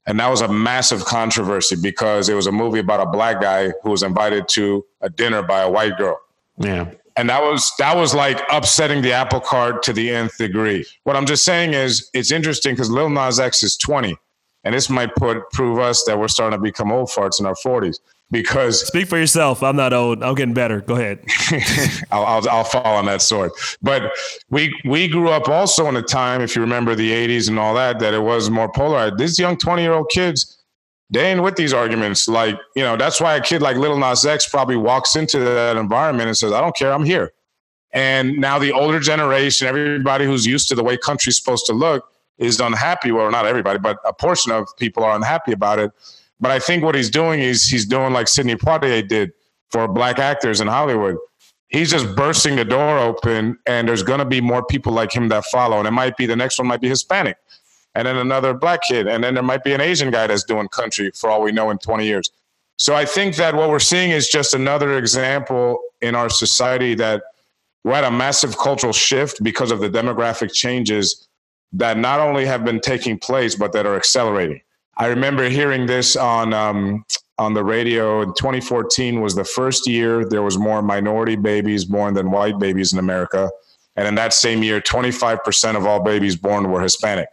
And 0.06 0.20
that 0.20 0.28
was 0.28 0.42
a 0.42 0.48
massive 0.48 1.04
controversy 1.04 1.74
because 1.74 2.28
it 2.28 2.34
was 2.34 2.46
a 2.46 2.52
movie 2.52 2.78
about 2.78 3.00
a 3.00 3.10
black 3.10 3.40
guy 3.40 3.72
who 3.82 3.90
was 3.90 4.04
invited 4.04 4.46
to 4.50 4.84
a 5.00 5.10
dinner 5.10 5.42
by 5.42 5.62
a 5.62 5.70
white 5.70 5.98
girl. 5.98 6.20
Yeah 6.58 6.86
and 7.16 7.28
that 7.28 7.42
was 7.42 7.70
that 7.78 7.96
was 7.96 8.14
like 8.14 8.40
upsetting 8.50 9.02
the 9.02 9.12
apple 9.12 9.40
cart 9.40 9.82
to 9.84 9.92
the 9.92 10.10
nth 10.10 10.36
degree. 10.38 10.84
What 11.04 11.16
I'm 11.16 11.26
just 11.26 11.44
saying 11.44 11.74
is 11.74 12.10
it's 12.14 12.30
interesting 12.30 12.74
because 12.74 12.90
Lil 12.90 13.10
Nas 13.10 13.38
X 13.38 13.62
is 13.62 13.76
20, 13.76 14.16
and 14.64 14.74
this 14.74 14.88
might 14.88 15.14
put 15.14 15.38
prove 15.52 15.78
us 15.78 16.04
that 16.04 16.18
we're 16.18 16.28
starting 16.28 16.58
to 16.58 16.62
become 16.62 16.90
old 16.90 17.08
farts 17.08 17.40
in 17.40 17.46
our 17.46 17.54
40s. 17.54 17.98
Because 18.30 18.86
speak 18.86 19.08
for 19.08 19.18
yourself, 19.18 19.62
I'm 19.62 19.76
not 19.76 19.92
old. 19.92 20.22
I'm 20.22 20.34
getting 20.34 20.54
better. 20.54 20.80
Go 20.80 20.96
ahead. 20.96 21.18
I'll, 22.10 22.24
I'll, 22.24 22.48
I'll 22.48 22.64
fall 22.64 22.96
on 22.96 23.04
that 23.04 23.20
sword. 23.20 23.50
But 23.82 24.10
we 24.48 24.74
we 24.86 25.06
grew 25.06 25.28
up 25.28 25.50
also 25.50 25.86
in 25.88 25.96
a 25.96 26.02
time, 26.02 26.40
if 26.40 26.56
you 26.56 26.62
remember 26.62 26.94
the 26.94 27.10
80s 27.10 27.50
and 27.50 27.58
all 27.58 27.74
that, 27.74 27.98
that 27.98 28.14
it 28.14 28.22
was 28.22 28.48
more 28.48 28.72
polarized. 28.72 29.18
These 29.18 29.38
young 29.38 29.58
20 29.58 29.82
year 29.82 29.92
old 29.92 30.08
kids 30.08 30.61
they 31.12 31.30
ain't 31.30 31.42
with 31.42 31.56
these 31.56 31.74
arguments. 31.74 32.26
Like, 32.26 32.58
you 32.74 32.82
know, 32.82 32.96
that's 32.96 33.20
why 33.20 33.36
a 33.36 33.40
kid 33.40 33.60
like 33.60 33.76
Little 33.76 33.98
Nas 33.98 34.24
X 34.24 34.48
probably 34.48 34.76
walks 34.76 35.14
into 35.14 35.38
that 35.40 35.76
environment 35.76 36.28
and 36.28 36.36
says, 36.36 36.52
I 36.52 36.60
don't 36.60 36.74
care, 36.74 36.92
I'm 36.92 37.04
here. 37.04 37.32
And 37.92 38.38
now 38.38 38.58
the 38.58 38.72
older 38.72 38.98
generation, 38.98 39.68
everybody 39.68 40.24
who's 40.24 40.46
used 40.46 40.68
to 40.68 40.74
the 40.74 40.82
way 40.82 40.96
country's 40.96 41.36
supposed 41.36 41.66
to 41.66 41.74
look, 41.74 42.08
is 42.38 42.58
unhappy. 42.60 43.12
Well, 43.12 43.30
not 43.30 43.46
everybody, 43.46 43.78
but 43.78 43.98
a 44.06 44.14
portion 44.14 44.52
of 44.52 44.66
people 44.78 45.04
are 45.04 45.14
unhappy 45.14 45.52
about 45.52 45.78
it. 45.78 45.92
But 46.40 46.50
I 46.50 46.58
think 46.58 46.82
what 46.82 46.94
he's 46.94 47.10
doing 47.10 47.40
is 47.40 47.68
he's 47.68 47.84
doing 47.84 48.14
like 48.14 48.26
Sidney 48.26 48.56
Poitier 48.56 49.06
did 49.06 49.32
for 49.70 49.86
black 49.86 50.18
actors 50.18 50.62
in 50.62 50.66
Hollywood. 50.66 51.18
He's 51.68 51.90
just 51.90 52.16
bursting 52.16 52.56
the 52.56 52.64
door 52.64 52.98
open, 52.98 53.58
and 53.66 53.86
there's 53.86 54.02
going 54.02 54.18
to 54.18 54.24
be 54.24 54.40
more 54.40 54.64
people 54.64 54.92
like 54.92 55.12
him 55.12 55.28
that 55.28 55.44
follow. 55.46 55.78
And 55.78 55.86
it 55.86 55.92
might 55.92 56.16
be 56.16 56.24
the 56.24 56.36
next 56.36 56.58
one 56.58 56.66
might 56.66 56.80
be 56.80 56.88
Hispanic 56.88 57.36
and 57.94 58.06
then 58.06 58.16
another 58.16 58.54
black 58.54 58.82
kid, 58.82 59.06
and 59.06 59.22
then 59.22 59.34
there 59.34 59.42
might 59.42 59.64
be 59.64 59.72
an 59.72 59.80
Asian 59.80 60.10
guy 60.10 60.26
that's 60.26 60.44
doing 60.44 60.68
country 60.68 61.10
for 61.14 61.30
all 61.30 61.42
we 61.42 61.52
know 61.52 61.70
in 61.70 61.78
20 61.78 62.06
years. 62.06 62.30
So 62.76 62.94
I 62.94 63.04
think 63.04 63.36
that 63.36 63.54
what 63.54 63.68
we're 63.68 63.78
seeing 63.78 64.10
is 64.10 64.28
just 64.28 64.54
another 64.54 64.98
example 64.98 65.80
in 66.00 66.14
our 66.14 66.28
society 66.28 66.94
that 66.96 67.22
we're 67.84 67.94
at 67.94 68.04
a 68.04 68.10
massive 68.10 68.56
cultural 68.58 68.92
shift 68.92 69.42
because 69.42 69.70
of 69.70 69.80
the 69.80 69.90
demographic 69.90 70.52
changes 70.52 71.28
that 71.72 71.96
not 71.98 72.20
only 72.20 72.44
have 72.44 72.64
been 72.64 72.80
taking 72.80 73.18
place 73.18 73.54
but 73.54 73.72
that 73.72 73.86
are 73.86 73.96
accelerating. 73.96 74.60
I 74.96 75.06
remember 75.06 75.48
hearing 75.48 75.86
this 75.86 76.16
on 76.16 76.52
um, 76.52 77.04
on 77.38 77.54
the 77.54 77.64
radio 77.64 78.20
in 78.22 78.34
2014 78.34 79.20
was 79.20 79.34
the 79.34 79.44
first 79.44 79.86
year 79.86 80.24
there 80.24 80.42
was 80.42 80.58
more 80.58 80.82
minority 80.82 81.34
babies 81.34 81.84
born 81.84 82.14
than 82.14 82.30
white 82.30 82.58
babies 82.58 82.92
in 82.92 82.98
America, 82.98 83.50
and 83.96 84.06
in 84.06 84.14
that 84.16 84.32
same 84.32 84.62
year, 84.62 84.80
25% 84.80 85.76
of 85.76 85.86
all 85.86 86.02
babies 86.02 86.36
born 86.36 86.70
were 86.70 86.80
Hispanic. 86.80 87.28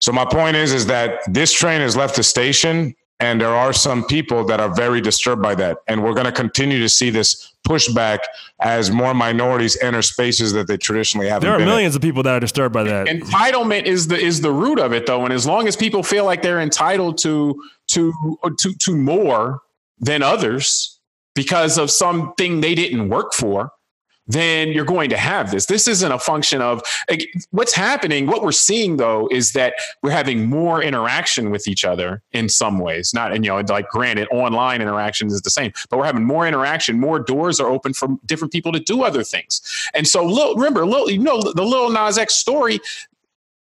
So 0.00 0.12
my 0.12 0.24
point 0.24 0.56
is, 0.56 0.72
is 0.72 0.86
that 0.86 1.20
this 1.26 1.52
train 1.52 1.80
has 1.80 1.96
left 1.96 2.16
the 2.16 2.22
station 2.22 2.94
and 3.20 3.40
there 3.40 3.54
are 3.54 3.72
some 3.72 4.04
people 4.04 4.44
that 4.44 4.60
are 4.60 4.72
very 4.72 5.00
disturbed 5.00 5.42
by 5.42 5.54
that. 5.56 5.78
And 5.88 6.04
we're 6.04 6.14
going 6.14 6.26
to 6.26 6.32
continue 6.32 6.78
to 6.78 6.88
see 6.88 7.10
this 7.10 7.52
pushback 7.66 8.20
as 8.60 8.90
more 8.92 9.12
minorities 9.12 9.76
enter 9.82 10.02
spaces 10.02 10.52
that 10.52 10.68
they 10.68 10.76
traditionally 10.76 11.28
haven't. 11.28 11.48
There 11.48 11.58
are 11.58 11.64
millions 11.64 11.96
in. 11.96 11.98
of 11.98 12.02
people 12.02 12.22
that 12.22 12.34
are 12.34 12.40
disturbed 12.40 12.72
by 12.72 12.84
that. 12.84 13.08
Entitlement 13.08 13.84
is 13.84 14.06
the 14.06 14.18
is 14.18 14.40
the 14.40 14.52
root 14.52 14.78
of 14.78 14.92
it, 14.92 15.06
though. 15.06 15.24
And 15.24 15.34
as 15.34 15.46
long 15.46 15.66
as 15.66 15.76
people 15.76 16.04
feel 16.04 16.24
like 16.24 16.42
they're 16.42 16.60
entitled 16.60 17.18
to 17.18 17.60
to 17.88 18.38
to 18.56 18.74
to 18.74 18.96
more 18.96 19.62
than 19.98 20.22
others 20.22 21.00
because 21.34 21.76
of 21.76 21.90
something 21.90 22.60
they 22.60 22.74
didn't 22.76 23.08
work 23.08 23.32
for, 23.32 23.72
then 24.28 24.68
you're 24.68 24.84
going 24.84 25.10
to 25.10 25.16
have 25.16 25.50
this. 25.50 25.66
This 25.66 25.88
isn't 25.88 26.12
a 26.12 26.18
function 26.18 26.60
of 26.60 26.82
what's 27.50 27.74
happening. 27.74 28.26
What 28.26 28.42
we're 28.42 28.52
seeing 28.52 28.98
though 28.98 29.28
is 29.32 29.52
that 29.52 29.74
we're 30.02 30.10
having 30.10 30.48
more 30.48 30.82
interaction 30.82 31.50
with 31.50 31.66
each 31.66 31.84
other 31.84 32.22
in 32.32 32.48
some 32.48 32.78
ways. 32.78 33.12
Not, 33.14 33.32
and 33.32 33.44
you 33.44 33.50
know, 33.50 33.60
like 33.68 33.88
granted, 33.88 34.28
online 34.30 34.82
interaction 34.82 35.28
is 35.28 35.40
the 35.40 35.50
same, 35.50 35.72
but 35.90 35.98
we're 35.98 36.04
having 36.04 36.24
more 36.24 36.46
interaction. 36.46 37.00
More 37.00 37.18
doors 37.18 37.58
are 37.58 37.68
open 37.68 37.94
for 37.94 38.08
different 38.26 38.52
people 38.52 38.70
to 38.72 38.80
do 38.80 39.02
other 39.02 39.24
things. 39.24 39.62
And 39.94 40.06
so, 40.06 40.54
remember, 40.54 40.84
you 41.10 41.18
know, 41.18 41.40
the 41.40 41.64
Lil 41.64 41.90
Nas 41.90 42.18
X 42.18 42.34
story. 42.34 42.80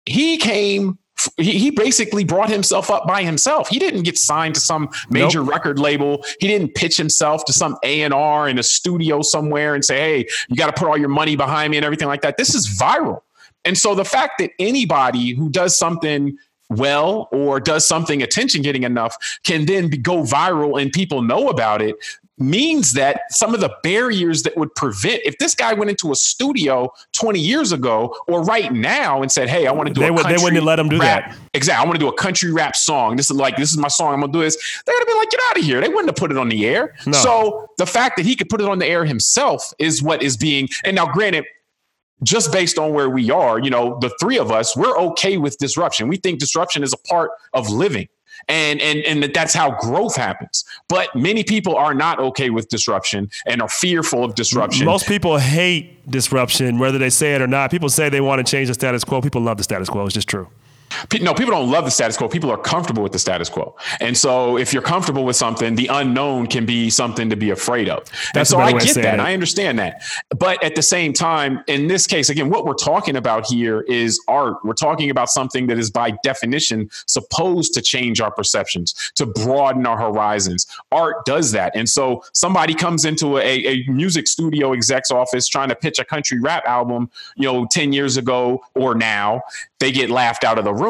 He 0.07 0.37
came 0.37 0.99
he, 1.37 1.57
he 1.57 1.71
basically 1.71 2.23
brought 2.23 2.49
himself 2.49 2.91
up 2.91 3.07
by 3.07 3.23
himself. 3.23 3.67
He 3.69 3.79
didn't 3.79 4.03
get 4.03 4.17
signed 4.17 4.55
to 4.55 4.61
some 4.61 4.89
major 5.09 5.39
nope. 5.39 5.49
record 5.49 5.79
label. 5.79 6.23
He 6.39 6.47
didn't 6.47 6.75
pitch 6.75 6.97
himself 6.97 7.45
to 7.45 7.53
some 7.53 7.77
A 7.83 8.01
and 8.01 8.13
R 8.13 8.49
in 8.49 8.59
a 8.59 8.63
studio 8.63 9.21
somewhere 9.21 9.75
and 9.75 9.83
say, 9.83 9.97
"Hey, 9.97 10.27
you 10.49 10.55
got 10.55 10.67
to 10.67 10.73
put 10.73 10.87
all 10.87 10.97
your 10.97 11.09
money 11.09 11.35
behind 11.35 11.71
me" 11.71 11.77
and 11.77 11.85
everything 11.85 12.07
like 12.07 12.21
that. 12.21 12.37
This 12.37 12.53
is 12.53 12.67
viral. 12.67 13.21
And 13.63 13.77
so 13.77 13.95
the 13.95 14.05
fact 14.05 14.33
that 14.39 14.51
anybody 14.59 15.33
who 15.33 15.49
does 15.49 15.77
something 15.77 16.37
well 16.69 17.27
or 17.31 17.59
does 17.59 17.87
something 17.87 18.21
attention 18.21 18.61
getting 18.61 18.83
enough 18.83 19.15
can 19.43 19.65
then 19.65 19.89
be, 19.89 19.97
go 19.97 20.23
viral 20.23 20.81
and 20.81 20.91
people 20.91 21.21
know 21.21 21.49
about 21.49 21.81
it 21.81 21.95
means 22.37 22.93
that 22.93 23.21
some 23.29 23.53
of 23.53 23.61
the 23.61 23.73
barriers 23.81 24.43
that 24.43 24.55
would 24.57 24.73
prevent 24.75 25.21
if 25.23 25.37
this 25.37 25.55
guy 25.55 25.73
went 25.73 25.89
into 25.89 26.11
a 26.11 26.15
studio 26.15 26.91
20 27.13 27.39
years 27.39 27.71
ago 27.71 28.13
or 28.27 28.43
right 28.43 28.73
now 28.73 29.21
and 29.21 29.31
said 29.31 29.47
hey 29.47 29.67
i 29.67 29.71
want 29.71 29.87
to 29.87 29.93
do 29.93 30.01
they, 30.01 30.07
a 30.07 30.13
would, 30.13 30.25
they 30.25 30.37
wouldn't 30.37 30.63
let 30.63 30.77
him 30.77 30.89
do 30.89 30.99
rap. 30.99 31.29
that. 31.29 31.37
Exactly 31.53 31.81
i 31.81 31.85
want 31.87 31.95
to 31.95 31.99
do 31.99 32.09
a 32.09 32.13
country 32.13 32.51
rap 32.51 32.75
song. 32.75 33.15
This 33.15 33.29
is 33.29 33.37
like 33.37 33.55
this 33.55 33.71
is 33.71 33.77
my 33.77 33.87
song 33.87 34.13
i'm 34.13 34.19
gonna 34.19 34.33
do 34.33 34.41
this. 34.41 34.57
They're 34.85 34.95
gonna 34.95 35.05
be 35.05 35.13
like 35.13 35.29
get 35.29 35.39
out 35.49 35.57
of 35.59 35.63
here. 35.63 35.79
They 35.79 35.87
wouldn't 35.87 36.07
have 36.07 36.15
put 36.15 36.31
it 36.31 36.37
on 36.37 36.49
the 36.49 36.65
air. 36.65 36.95
No. 37.05 37.13
so 37.13 37.67
the 37.77 37.85
fact 37.85 38.17
that 38.17 38.25
he 38.25 38.35
could 38.35 38.49
put 38.49 38.59
it 38.59 38.67
on 38.67 38.79
the 38.79 38.85
air 38.85 39.05
himself 39.05 39.73
is 39.79 40.03
what 40.03 40.21
is 40.21 40.35
being 40.35 40.67
and 40.83 40.95
now 40.95 41.05
granted 41.05 41.45
just 42.23 42.51
based 42.51 42.77
on 42.77 42.93
where 42.93 43.09
we 43.09 43.29
are 43.29 43.59
you 43.59 43.69
know 43.69 43.97
the 44.01 44.09
three 44.19 44.37
of 44.37 44.51
us 44.51 44.75
we're 44.75 44.97
okay 44.97 45.37
with 45.37 45.57
disruption. 45.57 46.09
We 46.09 46.17
think 46.17 46.39
disruption 46.39 46.83
is 46.83 46.91
a 46.91 46.97
part 46.97 47.31
of 47.53 47.69
living 47.69 48.09
and 48.47 48.81
and 48.81 48.99
and 48.99 49.33
that's 49.33 49.53
how 49.53 49.71
growth 49.71 50.15
happens. 50.15 50.65
But 50.87 51.15
many 51.15 51.43
people 51.43 51.75
are 51.75 51.93
not 51.93 52.19
okay 52.19 52.49
with 52.49 52.69
disruption 52.69 53.29
and 53.45 53.61
are 53.61 53.69
fearful 53.69 54.23
of 54.23 54.35
disruption. 54.35 54.85
Most 54.85 55.07
people 55.07 55.37
hate 55.37 56.09
disruption, 56.09 56.79
whether 56.79 56.97
they 56.97 57.09
say 57.09 57.35
it 57.35 57.41
or 57.41 57.47
not. 57.47 57.71
People 57.71 57.89
say 57.89 58.09
they 58.09 58.21
want 58.21 58.45
to 58.45 58.49
change 58.49 58.67
the 58.67 58.73
status 58.73 59.03
quo. 59.03 59.21
People 59.21 59.41
love 59.41 59.57
the 59.57 59.63
status 59.63 59.89
quo. 59.89 60.05
It's 60.05 60.13
just 60.13 60.27
true 60.27 60.47
no, 61.21 61.33
people 61.33 61.51
don't 61.51 61.69
love 61.69 61.85
the 61.85 61.91
status 61.91 62.17
quo. 62.17 62.27
People 62.27 62.51
are 62.51 62.57
comfortable 62.57 63.03
with 63.03 63.11
the 63.11 63.19
status 63.19 63.49
quo. 63.49 63.75
And 63.99 64.17
so 64.17 64.57
if 64.57 64.73
you're 64.73 64.81
comfortable 64.81 65.25
with 65.25 65.35
something, 65.35 65.75
the 65.75 65.87
unknown 65.87 66.47
can 66.47 66.65
be 66.65 66.89
something 66.89 67.29
to 67.29 67.35
be 67.35 67.49
afraid 67.49 67.89
of. 67.89 68.03
That's 68.33 68.51
and 68.51 68.59
so 68.59 68.59
I 68.59 68.71
get 68.73 68.95
that. 68.95 69.19
I 69.19 69.33
understand 69.33 69.79
that. 69.79 70.01
But 70.37 70.63
at 70.63 70.75
the 70.75 70.81
same 70.81 71.13
time, 71.13 71.63
in 71.67 71.87
this 71.87 72.07
case, 72.07 72.29
again, 72.29 72.49
what 72.49 72.65
we're 72.65 72.73
talking 72.73 73.15
about 73.15 73.45
here 73.45 73.81
is 73.81 74.21
art. 74.27 74.57
We're 74.63 74.73
talking 74.73 75.09
about 75.09 75.29
something 75.29 75.67
that 75.67 75.77
is 75.77 75.91
by 75.91 76.11
definition 76.23 76.89
supposed 77.07 77.73
to 77.73 77.81
change 77.81 78.21
our 78.21 78.31
perceptions, 78.31 79.11
to 79.15 79.25
broaden 79.25 79.85
our 79.85 79.97
horizons. 79.97 80.67
Art 80.91 81.25
does 81.25 81.51
that. 81.51 81.75
And 81.75 81.89
so 81.89 82.23
somebody 82.33 82.73
comes 82.73 83.05
into 83.05 83.37
a, 83.37 83.65
a 83.65 83.85
music 83.87 84.27
studio 84.27 84.73
exec's 84.73 85.11
office 85.11 85.47
trying 85.47 85.69
to 85.69 85.75
pitch 85.75 85.99
a 85.99 86.05
country 86.05 86.39
rap 86.39 86.65
album, 86.65 87.09
you 87.35 87.51
know, 87.51 87.65
10 87.71 87.93
years 87.93 88.17
ago 88.17 88.61
or 88.75 88.95
now, 88.95 89.41
they 89.79 89.91
get 89.91 90.09
laughed 90.09 90.43
out 90.43 90.57
of 90.57 90.65
the 90.65 90.73
room. 90.73 90.84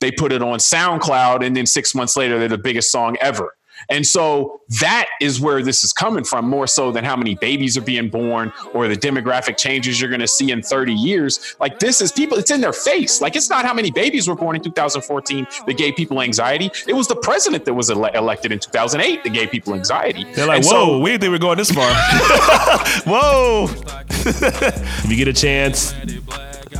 They 0.00 0.10
put 0.10 0.32
it 0.32 0.42
on 0.42 0.58
SoundCloud, 0.58 1.44
and 1.44 1.56
then 1.56 1.66
six 1.66 1.94
months 1.94 2.16
later, 2.16 2.38
they're 2.38 2.48
the 2.48 2.58
biggest 2.58 2.90
song 2.90 3.16
ever. 3.20 3.54
And 3.88 4.06
so 4.06 4.60
that 4.80 5.06
is 5.20 5.40
where 5.40 5.62
this 5.62 5.84
is 5.84 5.92
coming 5.92 6.24
from, 6.24 6.48
more 6.48 6.66
so 6.66 6.90
than 6.90 7.04
how 7.04 7.16
many 7.16 7.34
babies 7.36 7.76
are 7.76 7.82
being 7.82 8.08
born 8.08 8.52
or 8.74 8.88
the 8.88 8.96
demographic 8.96 9.56
changes 9.56 10.00
you're 10.00 10.10
going 10.10 10.20
to 10.20 10.28
see 10.28 10.50
in 10.50 10.62
30 10.62 10.92
years. 10.92 11.56
Like 11.60 11.78
this 11.78 12.00
is 12.00 12.12
people, 12.12 12.38
it's 12.38 12.50
in 12.50 12.60
their 12.60 12.72
face. 12.72 13.20
Like 13.20 13.36
it's 13.36 13.48
not 13.48 13.64
how 13.64 13.72
many 13.72 13.90
babies 13.90 14.28
were 14.28 14.34
born 14.34 14.56
in 14.56 14.62
2014 14.62 15.46
that 15.66 15.76
gave 15.76 15.96
people 15.96 16.20
anxiety. 16.20 16.70
It 16.86 16.94
was 16.94 17.08
the 17.08 17.16
president 17.16 17.64
that 17.64 17.74
was 17.74 17.90
ele- 17.90 18.06
elected 18.06 18.52
in 18.52 18.58
2008 18.58 19.24
that 19.24 19.30
gave 19.30 19.50
people 19.50 19.74
anxiety. 19.74 20.24
They're 20.34 20.46
like, 20.46 20.58
and 20.58 20.66
whoa, 20.66 20.86
so, 20.86 20.98
we 20.98 21.10
didn't 21.10 21.22
think 21.22 21.30
we 21.30 21.36
are 21.36 21.38
going 21.38 21.58
this 21.58 21.70
far. 21.70 21.90
whoa. 23.06 23.68
if 24.10 25.10
you 25.10 25.16
get 25.16 25.28
a 25.28 25.32
chance, 25.32 25.94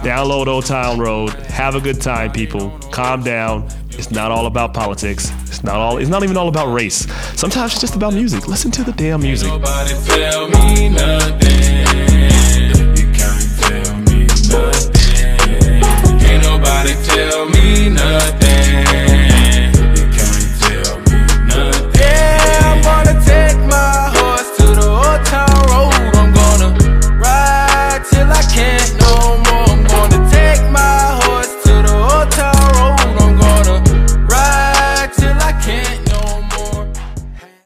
Download 0.02 0.46
Old 0.46 0.66
Town 0.66 0.98
Road. 0.98 1.30
Have 1.50 1.74
a 1.74 1.80
good 1.80 2.00
time, 2.00 2.32
people. 2.32 2.70
Calm 2.92 3.22
down. 3.22 3.68
It's 3.90 4.10
not 4.10 4.30
all 4.30 4.46
about 4.46 4.72
politics. 4.72 5.30
It's 5.46 5.64
not 5.64 5.76
all. 5.76 5.98
It's 5.98 6.08
not 6.08 6.22
even 6.22 6.36
all 6.36 6.48
about 6.48 6.72
race. 6.72 7.10
Sometimes 7.36 7.72
it's 7.72 7.80
just 7.80 7.96
about 7.96 8.14
music. 8.14 8.46
Listen 8.46 8.70
to 8.70 8.84
the 8.84 8.92
damn 8.92 9.20
music. 9.20 9.50
Ain't 9.50 9.62
nobody 9.62 9.94
tell 17.04 17.48
me 17.48 17.88
nothing. 17.88 18.47